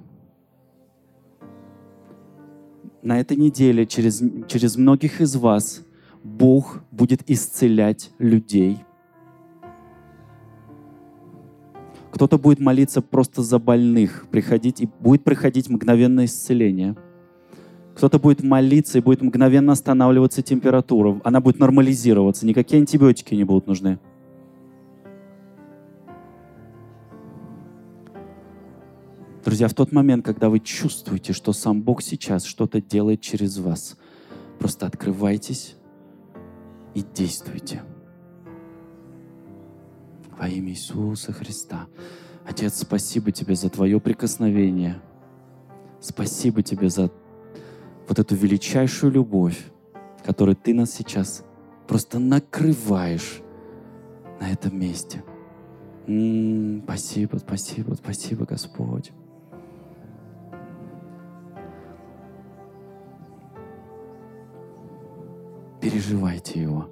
На 3.07 3.21
этой 3.21 3.37
неделе 3.37 3.87
через, 3.87 4.21
через 4.49 4.77
многих 4.77 5.21
из 5.21 5.37
вас 5.37 5.85
Бог 6.25 6.83
будет 6.91 7.21
исцелять 7.31 8.11
людей. 8.19 8.79
Кто-то 12.11 12.37
будет 12.37 12.59
молиться 12.59 13.03
просто 13.03 13.43
за 13.43 13.61
больных, 13.61 14.27
приходить, 14.33 14.81
и 14.81 14.89
будет 14.99 15.23
приходить 15.23 15.71
мгновенное 15.71 16.25
исцеление– 16.25 16.97
кто-то 17.95 18.19
будет 18.19 18.43
молиться 18.43 18.99
и 18.99 19.01
будет 19.01 19.23
мгновенно 19.23 19.73
останавливаться 19.73 20.43
температура. 20.43 21.19
Она 21.25 21.41
будет 21.41 21.59
нормализироваться. 21.59 22.45
Никакие 22.45 22.81
антибиотики 22.81 23.35
не 23.35 23.45
будут 23.45 23.67
нужны. 23.67 23.99
Друзья, 29.47 29.69
в 29.69 29.75
тот 29.75 29.93
момент, 29.93 30.25
когда 30.25 30.49
вы 30.49 30.59
чувствуете, 30.59 31.33
что 31.33 31.53
сам 31.53 31.81
Бог 31.81 32.03
сейчас 32.03 32.43
что-то 32.43 32.81
делает 32.81 33.21
через 33.21 33.59
вас, 33.59 33.97
просто 34.59 34.87
открывайтесь 34.87 35.77
и 36.95 37.05
действуйте. 37.15 37.85
Во 40.37 40.49
имя 40.49 40.71
Иисуса 40.71 41.33
Христа. 41.33 41.87
Отец, 42.45 42.81
спасибо 42.81 43.31
Тебе 43.31 43.55
за 43.55 43.71
Твое 43.71 44.01
прикосновение. 44.01 45.01
Спасибо 46.01 46.65
Тебе 46.65 46.91
за 46.91 47.13
вот 48.09 48.19
эту 48.19 48.35
величайшую 48.35 49.13
любовь, 49.13 49.71
которой 50.25 50.57
Ты 50.57 50.75
нас 50.75 50.91
сейчас 50.91 51.45
просто 51.87 52.19
накрываешь 52.19 53.43
на 54.41 54.51
этом 54.51 54.77
месте. 54.77 55.23
М-м, 56.09 56.83
спасибо, 56.83 57.37
спасибо, 57.37 57.95
спасибо, 57.95 58.45
Господь. 58.45 59.13
Переживайте 65.87 66.61
Его. 66.63 66.89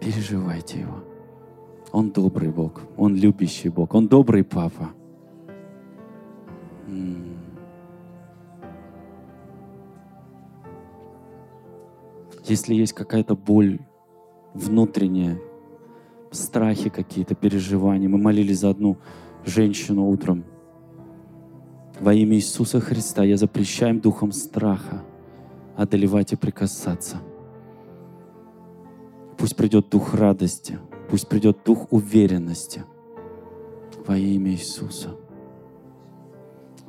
Переживайте 0.00 0.80
Его. 0.80 1.04
Он 1.92 2.10
добрый 2.10 2.50
Бог, 2.50 2.80
Он 2.96 3.14
любящий 3.14 3.68
Бог, 3.68 3.94
Он 3.94 4.08
добрый 4.08 4.42
Папа. 4.42 4.88
Если 12.46 12.74
есть 12.74 12.94
какая-то 12.94 13.36
боль 13.36 13.78
внутренняя, 14.54 15.38
страхи 16.30 16.88
какие-то, 16.88 17.34
переживания. 17.34 18.08
Мы 18.08 18.16
молились 18.16 18.60
за 18.60 18.70
одну 18.70 18.96
женщину 19.44 20.08
утром. 20.08 20.44
Во 22.00 22.14
имя 22.14 22.36
Иисуса 22.36 22.80
Христа 22.80 23.22
я 23.22 23.36
запрещаю 23.36 24.00
духом 24.00 24.32
страха 24.32 25.02
одолевать 25.76 26.32
и 26.32 26.36
прикасаться. 26.36 27.18
Пусть 29.38 29.56
придет 29.56 29.90
дух 29.90 30.14
радости, 30.14 30.78
пусть 31.10 31.28
придет 31.28 31.58
дух 31.64 31.92
уверенности 31.92 32.84
во 34.06 34.16
имя 34.16 34.52
Иисуса. 34.52 35.10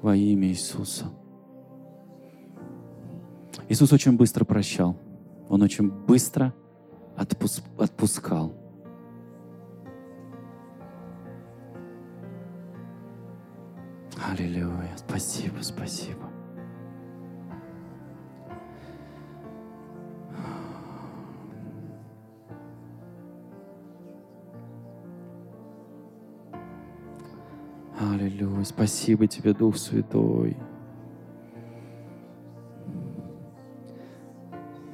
Во 0.02 0.16
имя 0.16 0.48
Иисуса. 0.48 1.06
Иисус 3.68 3.92
очень 3.92 4.16
быстро 4.16 4.46
прощал. 4.46 4.98
Он 5.50 5.62
очень 5.62 5.90
быстро 5.90 6.54
отпуск, 7.18 7.64
отпускал. 7.78 8.54
Аллилуйя. 14.30 14.96
Спасибо, 14.98 15.62
спасибо. 15.62 16.37
Аллилуйя. 28.28 28.66
Спасибо 28.66 29.26
тебе, 29.26 29.54
Дух 29.54 29.78
Святой. 29.78 30.58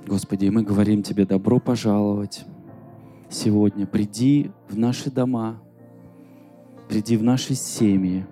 Господи, 0.05 0.49
мы 0.49 0.61
говорим 0.61 1.01
Тебе 1.01 1.25
добро 1.25 1.59
пожаловать 1.59 2.45
сегодня. 3.31 3.87
Приди 3.87 4.51
в 4.69 4.77
наши 4.77 5.09
дома, 5.09 5.59
приди 6.87 7.17
в 7.17 7.23
наши 7.23 7.55
семьи. 7.55 8.23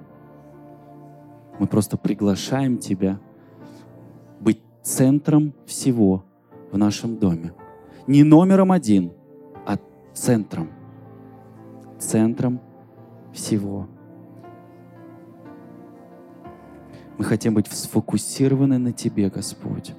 Мы 1.57 1.65
просто 1.65 1.97
приглашаем 1.97 2.77
Тебя 2.77 3.19
быть 4.39 4.61
центром 4.83 5.55
всего 5.65 6.23
в 6.71 6.77
нашем 6.77 7.17
доме. 7.17 7.53
Не 8.05 8.23
номером 8.23 8.71
один, 8.71 9.13
а 9.65 9.79
центром. 10.13 10.69
Центром 11.97 12.61
всего. 13.33 13.87
Мы 17.21 17.25
хотим 17.25 17.53
быть 17.53 17.67
сфокусированы 17.67 18.79
на 18.79 18.93
Тебе, 18.93 19.29
Господь. 19.29 19.93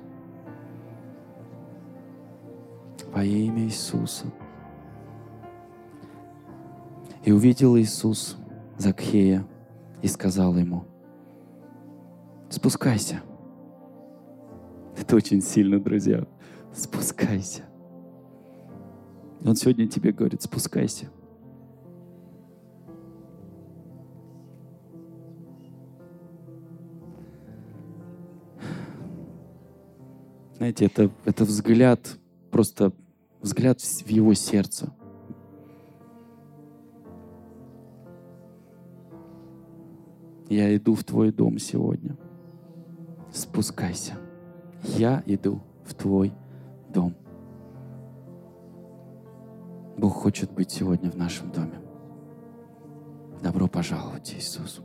Во 3.13 3.23
имя 3.23 3.63
Иисуса. 3.63 4.27
И 7.23 7.31
увидел 7.31 7.79
Иисус 7.79 8.37
Закхея 8.77 9.47
и 10.03 10.09
сказал 10.09 10.57
ему, 10.57 10.85
спускайся. 12.51 13.23
Это 14.97 15.15
очень 15.15 15.43
сильно, 15.43 15.79
друзья. 15.79 16.27
Спускайся. 16.75 17.63
Он 19.45 19.55
сегодня 19.55 19.87
тебе 19.87 20.11
говорит, 20.11 20.43
спускайся. 20.43 21.07
Знаете, 30.63 30.85
это, 30.87 31.11
это 31.25 31.45
взгляд, 31.45 32.19
просто 32.53 32.93
взгляд 33.41 33.81
в 33.81 34.09
его 34.09 34.33
сердце. 34.33 34.93
Я 40.49 40.77
иду 40.77 40.95
в 40.95 41.03
твой 41.03 41.33
дом 41.33 41.59
сегодня. 41.59 42.17
Спускайся. 43.33 44.13
Я 44.85 45.25
иду 45.27 45.61
в 45.85 45.95
твой 45.95 46.33
дом. 46.91 47.17
Бог 49.99 50.13
хочет 50.13 50.53
быть 50.53 50.71
сегодня 50.71 51.11
в 51.11 51.17
нашем 51.17 51.51
доме. 51.51 51.81
Добро 53.43 53.67
пожаловать, 53.67 54.33
Иисус. 54.39 54.81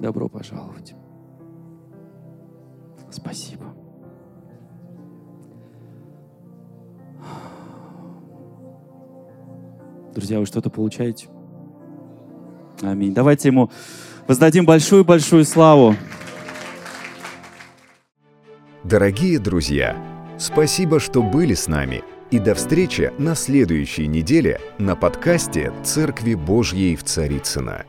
Добро 0.00 0.28
пожаловать. 0.28 0.96
Спасибо. 3.12 3.83
Друзья, 10.14 10.38
вы 10.38 10.46
что-то 10.46 10.70
получаете? 10.70 11.28
Аминь. 12.82 13.12
Давайте 13.12 13.48
ему 13.48 13.70
воздадим 14.28 14.64
большую-большую 14.64 15.44
славу. 15.44 15.96
Дорогие 18.84 19.38
друзья, 19.38 19.96
спасибо, 20.38 21.00
что 21.00 21.22
были 21.22 21.54
с 21.54 21.68
нами. 21.68 22.02
И 22.30 22.38
до 22.38 22.54
встречи 22.54 23.12
на 23.18 23.34
следующей 23.34 24.06
неделе 24.06 24.60
на 24.78 24.96
подкасте 24.96 25.72
«Церкви 25.82 26.34
Божьей 26.34 26.96
в 26.96 27.04
Царицына. 27.04 27.84